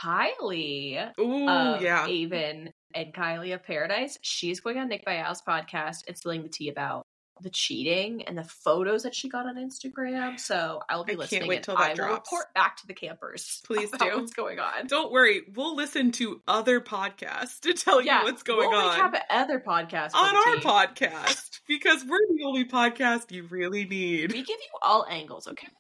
[0.03, 2.07] Kylie Ooh, um, yeah.
[2.07, 6.69] Aven and Kylie of Paradise, she's going on Nick Viall's podcast and spilling the tea
[6.69, 7.07] about
[7.43, 10.39] the cheating and the photos that she got on Instagram.
[10.39, 12.31] So I will be I can't listening wait and till that I drops.
[12.33, 13.61] report back to the campers.
[13.67, 14.17] Please do.
[14.17, 14.87] what's going on.
[14.87, 18.73] Don't worry, we'll listen to other podcasts to tell yeah, you what's going on.
[18.73, 20.63] we'll on recap other podcasts on our tea.
[20.63, 24.33] podcast because we're the only podcast you really need.
[24.33, 25.69] We give you all angles, okay?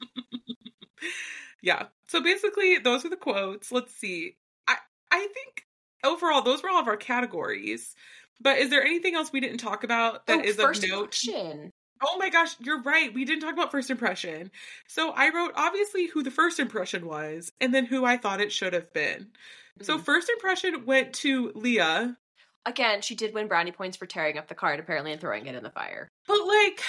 [1.62, 1.86] Yeah.
[2.08, 3.70] So basically, those are the quotes.
[3.70, 4.36] Let's see.
[4.66, 4.76] I
[5.10, 5.66] I think
[6.04, 7.94] overall those were all of our categories.
[8.40, 11.22] But is there anything else we didn't talk about that oh, is first of note?
[11.24, 11.70] impression.
[12.02, 13.12] Oh my gosh, you're right.
[13.12, 14.50] We didn't talk about first impression.
[14.88, 18.52] So I wrote obviously who the first impression was and then who I thought it
[18.52, 19.32] should have been.
[19.82, 20.04] So Mhm.
[20.04, 22.14] first impression went to Lea.
[22.66, 25.54] Again, she did win brownie points for tearing up the card apparently and throwing it
[25.54, 26.08] in the fire.
[26.26, 26.82] But like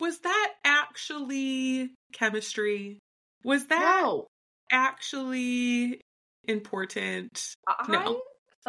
[0.00, 2.98] was that actually chemistry?
[3.44, 4.26] Was that No,
[4.70, 6.00] actually
[6.44, 7.54] important?
[7.66, 8.22] I No.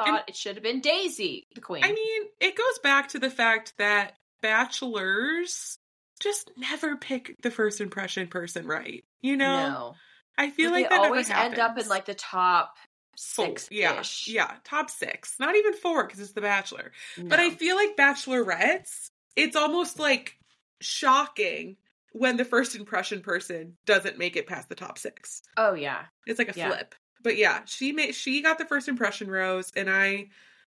[0.06, 1.84] Thought And- it should have been Daisy, the queen.
[1.84, 5.78] I mean, it goes back to the fact that bachelors
[6.20, 9.04] just never pick the first impression person right.
[9.22, 9.70] You know?
[9.70, 9.96] no.
[10.38, 12.76] I feel like they that always end up in like the top
[13.18, 13.68] six.
[13.72, 15.36] Yeah, yeah, top six.
[15.38, 16.94] Not even four because it's The Bachelor.
[17.18, 20.38] But I feel like Bachelorettes, it's almost like
[20.80, 21.76] shocking
[22.14, 25.42] when the first impression person doesn't make it past the top six.
[25.58, 26.70] oh yeah, It's like a Yeah.
[26.70, 26.96] flip.
[27.22, 30.28] But yeah, she made she got the first impression rose, and I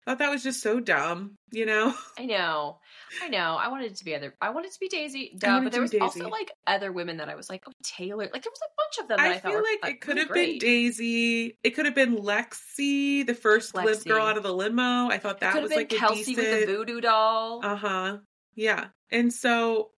[0.04, 1.36] thought that was just so dumb.
[1.50, 2.78] You know, I know,
[3.22, 3.56] I know.
[3.60, 4.34] I wanted it to be other.
[4.40, 7.16] I wanted it to be Daisy, duh, but there was be also like other women
[7.16, 8.28] that I was like, oh Taylor.
[8.32, 10.00] Like there was a bunch of them that I, I feel were, like uh, it
[10.00, 10.58] could really have been.
[10.58, 11.58] Daisy.
[11.64, 14.06] It could have been Lexi, the first Lexi.
[14.06, 15.08] girl out of the limo.
[15.08, 16.48] I thought that could was have been like a Kelsey decent.
[16.48, 17.60] with the voodoo doll.
[17.64, 18.18] Uh huh.
[18.54, 19.90] Yeah, and so,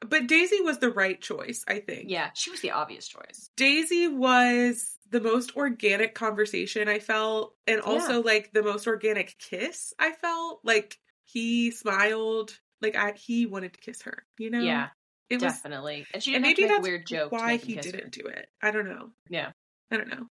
[0.00, 1.64] but Daisy was the right choice.
[1.68, 2.10] I think.
[2.10, 3.50] yeah, she was the obvious choice.
[3.56, 9.92] Daisy was the most organic conversation I felt, and also like the most organic kiss
[9.96, 10.58] I felt.
[10.64, 14.24] Like he smiled, like I he wanted to kiss her.
[14.38, 14.88] You know, Yeah,
[15.30, 16.04] it was definitely.
[16.12, 17.30] And she didn't have maybe to make a that's weird joke.
[17.30, 18.48] why he didn't do it.
[18.60, 19.10] I don't know.
[19.28, 19.52] Yeah.
[19.92, 20.26] I don't know.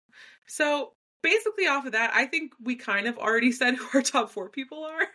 [0.48, 4.30] So basically, off of that, I think we kind of already said who our top
[4.30, 5.06] four people are.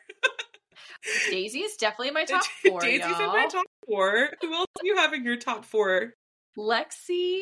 [1.30, 2.80] Daisy is definitely in my top four.
[2.80, 3.34] Daisy's in y'all.
[3.34, 4.30] my top four.
[4.42, 6.14] Who else do you have in your top four?
[6.58, 7.42] Lexi.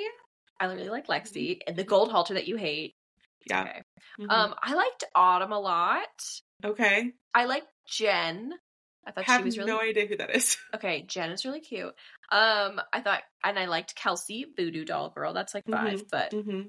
[0.60, 2.96] I really like Lexi and the gold halter that you hate.
[3.50, 3.62] Yeah.
[3.64, 3.82] Okay.
[4.20, 4.32] Mhm.
[4.32, 6.08] Um, I liked Autumn a lot.
[6.64, 7.12] okay.
[7.34, 8.54] I liked Jen.
[9.08, 10.58] I thought have she was really no idea who that is.
[10.76, 11.04] okay.
[11.04, 11.94] Jen is really cute.
[12.32, 15.32] Um, I thought, and I liked Kelsey, Voodoo Doll Girl.
[15.34, 16.62] That's like 5 but hmm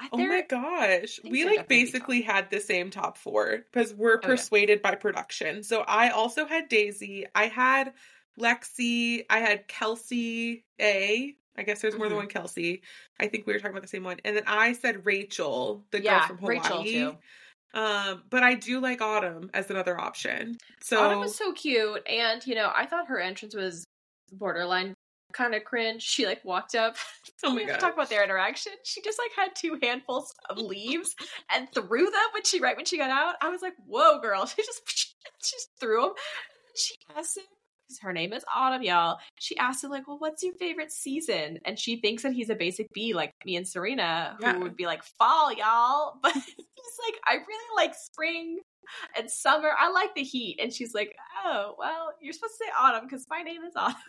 [0.00, 1.20] I- Oh my gosh.
[1.22, 4.28] We like basically had the same top four because we're Oh, yeah.
[4.28, 5.62] persuaded by production.
[5.62, 7.26] So I also had Daisy.
[7.34, 7.92] I had
[8.40, 9.26] Lexi.
[9.28, 11.36] I had Kelsey A.
[11.56, 12.22] I guess there's more than Mhm.
[12.22, 12.82] one Kelsey.
[13.20, 14.18] I think we were talking about the same one.
[14.24, 16.58] And then I said Rachel, the Yeah, girl from Hawaii.
[16.58, 17.18] Rachel, too.
[17.78, 20.58] Um, but I do like Autumn as another option.
[20.80, 23.84] So Autumn was so cute, and you know, I thought her entrance was
[24.32, 24.94] borderline
[25.32, 26.00] kind of cringe.
[26.02, 26.96] She like walked up.
[27.42, 27.74] Oh my we have God.
[27.74, 28.72] to talk about their interaction.
[28.84, 31.14] She just like had two handfuls of leaves
[31.52, 33.34] and threw them when she right when she got out.
[33.42, 35.08] I was like, "Whoa, girl!" She just she
[35.56, 36.12] just threw them.
[36.74, 37.44] She asked him.
[37.88, 39.18] 'Cause Her name is Autumn, y'all.
[39.38, 42.54] She asked him like, "Well, what's your favorite season?" And she thinks that he's a
[42.54, 44.58] basic B, like me and Serena, who Yeah.
[44.60, 46.18] would be like fall, y'all.
[46.22, 48.60] But he's like, "I really like spring
[49.16, 49.70] and summer.
[49.78, 51.14] I like the heat." And she's like,
[51.44, 53.96] "Oh, well, you're supposed to say autumn because my name is Autumn."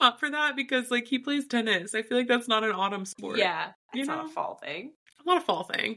[0.00, 1.94] up for that because like he plays tennis.
[1.94, 3.38] I feel like that's not an autumn sport.
[3.38, 4.30] Yeah, it's not know?
[4.30, 4.92] a fall thing.
[5.26, 5.96] not a fall thing.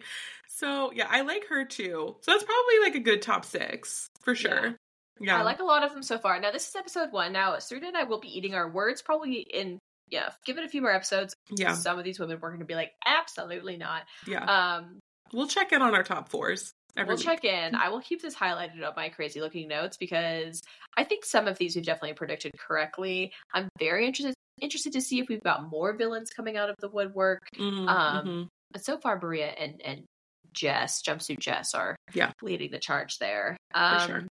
[0.49, 2.17] So yeah, I like her too.
[2.21, 4.51] So that's probably like a good top six for sure.
[4.51, 4.73] Yeah,
[5.21, 6.39] I like a lot of them so far.
[6.39, 7.33] Now this is episode one.
[7.33, 10.29] Now Serena and I will be eating our words probably in yeah.
[10.45, 11.33] Give it a few more episodes.
[11.49, 14.03] yeah, Some of these women we're going to be like absolutely not.
[14.27, 14.43] yeah.
[14.75, 14.99] Um,
[15.31, 16.71] we'll check in on our top fours.
[16.95, 17.19] We'll week.
[17.25, 17.73] check in.
[17.73, 20.61] I will keep this highlighted on my crazy looking notes because
[20.95, 23.31] I think some of these we've definitely predicted correctly.
[23.53, 26.89] I'm very interested interested to see if we've got more villains coming out of the
[26.89, 27.39] woodwork.
[27.57, 28.47] Mhm, Um, mhm.
[28.71, 30.03] But so far, Maria and and
[30.51, 32.31] Jess, jumpsuit Jess, are Yeah.
[32.43, 33.57] leading the charge there.
[33.71, 34.27] For Um, sure.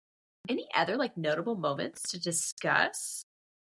[0.50, 3.24] Any other like notable moments to discuss?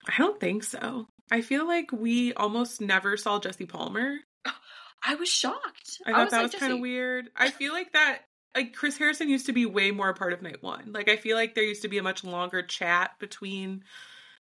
[0.08, 1.08] I don't think so.
[1.32, 4.18] I feel like we almost never saw Jesse Palmer.
[5.04, 6.02] I was shocked.
[6.06, 7.30] I thought that like, was kind of weird.
[7.36, 8.22] I feel like that
[8.56, 10.92] like Chris Harrison used to be way more a part of night one.
[10.94, 13.84] Like I feel like there used to be a much longer chat between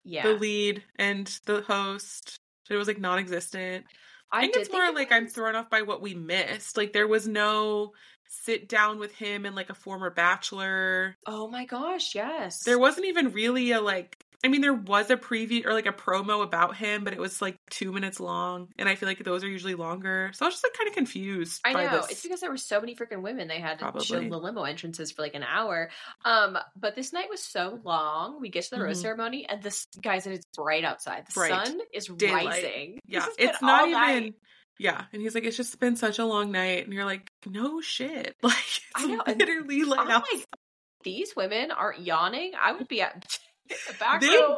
[0.03, 2.37] Yeah, the lead and the host.
[2.69, 3.85] It was like non-existent.
[4.31, 6.77] I think it's more it like I'm thrown off by what we missed.
[6.77, 7.93] Like there was no
[8.27, 11.15] sit down with him and like a former bachelor.
[11.25, 12.63] Oh my gosh, yes.
[12.63, 15.91] There wasn't even really a like I mean there was a preview or like a
[15.91, 19.43] promo about him, but it was like 2 minutes long and I feel like those
[19.43, 20.29] are usually longer.
[20.35, 22.11] So I was just like kind of confused I know this.
[22.11, 23.47] it's because there were so many freaking women.
[23.47, 24.29] They had to show Probably.
[24.29, 25.89] the limo entrances for like an hour.
[26.25, 28.39] Um, but this night was so long.
[28.39, 29.01] We get to the rose Mhm.
[29.01, 31.25] ceremony, and this guys, and it's bright outside.
[31.27, 31.49] The Bright.
[31.67, 32.45] sun is Daylight.
[32.45, 32.99] rising.
[33.07, 34.33] Yeah, it's not even night.
[34.79, 37.79] Yeah, and he's like, it's just been such a long night, and you're like, no
[37.81, 40.45] shit, like it's I know, literally like like,
[41.03, 42.51] these women aren't yawning.
[42.61, 43.25] I would be at
[43.69, 44.57] the back They- row.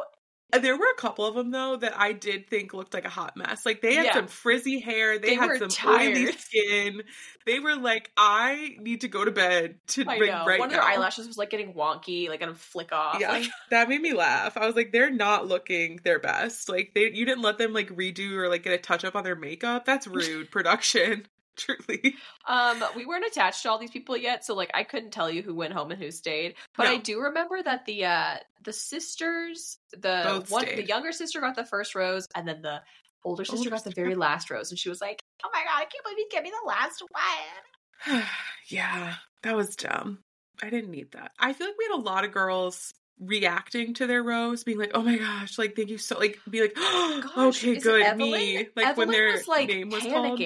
[0.50, 3.36] There were a couple of them though that I did think looked like a hot
[3.36, 3.66] mess.
[3.66, 4.14] Like they had Yeah.
[4.14, 7.02] some frizzy hair, they, They had some oily skin.
[7.44, 10.44] They were like, I need to go to bed to I know.
[10.46, 13.20] right One of their eyelashes was like getting wonky, like gonna flick off.
[13.20, 14.56] Yeah, Like, that made me laugh.
[14.56, 16.68] I was like, they're not looking their best.
[16.70, 19.24] Like they, you didn't let them like redo or like get a touch up on
[19.24, 19.84] their makeup.
[19.84, 21.26] That's rude production.
[21.58, 22.14] Truly,
[22.46, 25.42] Um, we weren't attached to all these people yet, so like I couldn't tell you
[25.42, 26.54] who went home and who stayed.
[26.76, 31.40] But I do remember that the uh the sisters, the Both one the younger sister
[31.40, 32.80] got the first rose, and then the
[33.24, 34.02] older sister Older got the sister.
[34.02, 36.42] very last rose, and she was like, "Oh my god, I can't believe you gave
[36.42, 38.22] me the last one."
[38.68, 40.20] yeah, that was dumb.
[40.62, 41.32] I didn't need that.
[41.38, 44.92] I feel like we had a lot of girls reacting to their rose, being like,
[44.94, 48.68] "Oh my gosh, like thank you so like be like, Gosh, okay, good, Evalin- me."
[48.76, 50.40] Like Evalin when their was like name was called.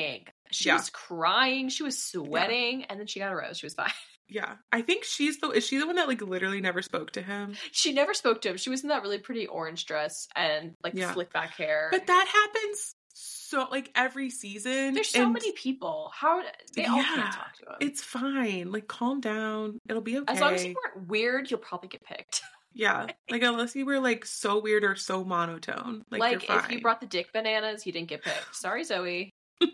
[0.52, 0.76] She Yeah.
[0.76, 1.68] was crying.
[1.68, 3.58] She was sweating, and then she got a rose.
[3.58, 3.90] She was fine.
[4.28, 7.22] Yeah, I think she's the is she the one that like literally never spoke to
[7.22, 7.54] him?
[7.70, 8.56] She never spoke to him.
[8.56, 11.12] She was in that really pretty orange dress and like Yeah.
[11.12, 11.88] slick back hair.
[11.92, 14.94] But that happens so like every season.
[14.94, 16.10] There's so and many people.
[16.14, 16.42] How
[16.74, 17.04] they all Yeah.
[17.14, 17.76] can't talk to him.
[17.80, 18.72] It's fine.
[18.72, 19.78] Like calm down.
[19.86, 20.32] It'll be okay.
[20.32, 22.40] As long as you weren't weird, you'll probably get picked.
[22.74, 26.80] Yeah, like unless you were like so weird or so monotone, like, Like, if you
[26.80, 28.56] brought the dick bananas, you didn't get picked.
[28.56, 29.28] Sorry, Zoe.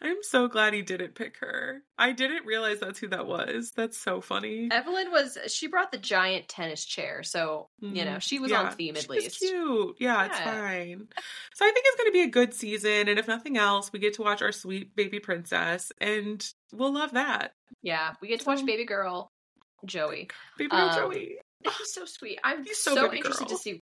[0.00, 1.82] I'm so glad he didn't pick her.
[1.98, 3.72] I didn't realize that's who that was.
[3.76, 4.68] That's so funny.
[4.70, 8.22] Evalin was she brought the giant tennis chair, so you know Mhm.
[8.22, 9.38] she was Yeah, on theme at she least.
[9.38, 9.96] cute.
[10.00, 11.08] Yeah, it's fine.
[11.54, 13.98] So I think it's going to be a good season, and if nothing else, we
[13.98, 17.54] get to watch our sweet baby princess, and we'll love that.
[17.82, 19.30] Yeah, we get to watch baby girl
[19.84, 20.28] Joey.
[20.56, 21.38] Baby girl Um, Joey.
[21.62, 22.38] He's so sweet.
[22.44, 23.56] I'm He's so, so interested girl.
[23.56, 23.80] to see.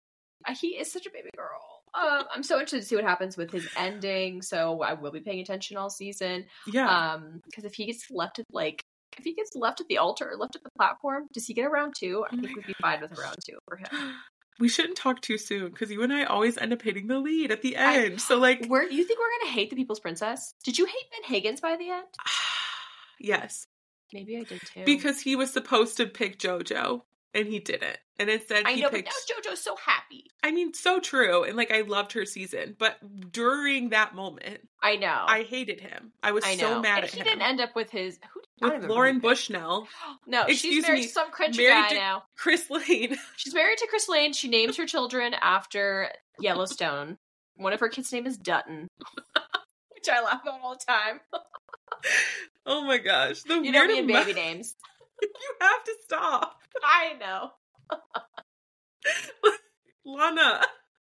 [0.48, 1.71] uh, He is such a baby girl.
[1.94, 4.42] Um, I'm so interested to see what happens with his ending.
[4.42, 6.46] So I will be paying attention all season.
[6.68, 6.88] Yeah.
[6.88, 8.84] Um, because if he gets left at like
[9.18, 11.66] if he gets left at the altar or left at the platform, does he get
[11.66, 12.24] a round two?
[12.32, 13.88] I Oh think we'd be fine with a round two for him.
[14.60, 17.52] we shouldn't talk too soon because you and I always end up hitting the lead
[17.52, 18.22] at the I- end.
[18.22, 20.54] so like, Where you think we're gonna hate the People's Princess?
[20.64, 22.06] Did you hate Ben Higgins by the end?
[23.20, 23.68] yes,
[24.14, 24.84] Maybe I did too.
[24.86, 27.02] because he was supposed to pick JoJo
[27.34, 29.10] and he didn't, and instead I he know, picked.
[29.10, 30.26] but now JoJo's so happy.
[30.44, 32.98] I mean, so true, and like I loved her season, but
[33.32, 35.24] during that moment, I know.
[35.28, 36.12] I hated him.
[36.24, 37.24] I was I so mad and at he him.
[37.26, 38.20] He didn't end up with his
[38.62, 39.88] who, with Lauren Bushnell,
[40.28, 42.24] No, Excuse she's married me, to some married guy to- now.
[42.38, 43.18] Chris Lane.
[43.38, 44.34] She's married to Chris Lane.
[44.34, 46.10] She names her children after
[46.40, 47.18] Yellowstone.
[47.56, 48.88] One of her kids' name is Dutton,
[49.94, 51.20] which I laugh about all the time.
[52.66, 54.76] oh my gosh, the You know weird me and baby names.
[55.22, 57.52] you have to stop, I know.
[60.06, 60.62] Lana.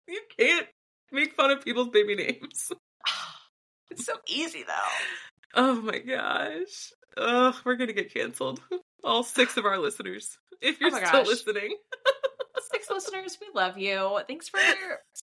[0.08, 0.68] You can't
[1.12, 2.72] make fun of people's baby names.
[3.92, 5.62] It's so easy though.
[5.62, 6.92] Oh my gosh.
[7.18, 8.60] Ugh, we're gonna get canceled.
[9.04, 10.38] All six of our listeners.
[10.60, 11.28] If you're Oh still gosh.
[11.28, 11.78] listening.
[12.72, 14.20] Six listeners, we love you.
[14.28, 14.60] Thanks for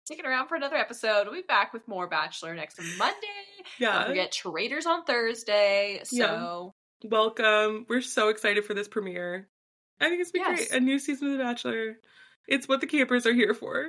[0.06, 1.24] sticking around for another episode.
[1.26, 3.18] We'll be back with more Bachelor next Monday.
[3.80, 3.94] Yeah.
[4.00, 6.02] Don't forget Traitors on Thursday.
[6.04, 6.74] So
[7.04, 7.86] Welcome.
[7.90, 9.48] We're so excited for this premiere.
[10.00, 10.70] I think it's been Yes.
[10.70, 10.82] great.
[10.82, 11.98] A new season of The Bachelor.
[12.48, 13.88] It's what the campers are here for.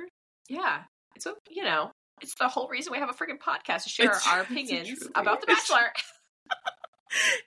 [0.49, 0.83] yeah,
[1.15, 1.91] it's a you know,
[2.21, 5.41] it's the whole reason we have a freaking podcast to share It's- our opinions about
[5.41, 5.47] the.
[5.47, 5.91] Bachelor.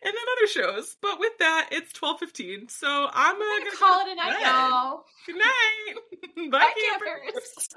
[0.00, 0.94] And then other shows.
[1.02, 2.68] But with that, it's twelve fifteen.
[2.68, 4.42] So I'm We're gonna gonna call it a night, bed.
[4.46, 5.04] y'all.
[5.26, 5.94] Good night.
[6.52, 7.20] Bye, Bye, campers.
[7.24, 7.68] campers.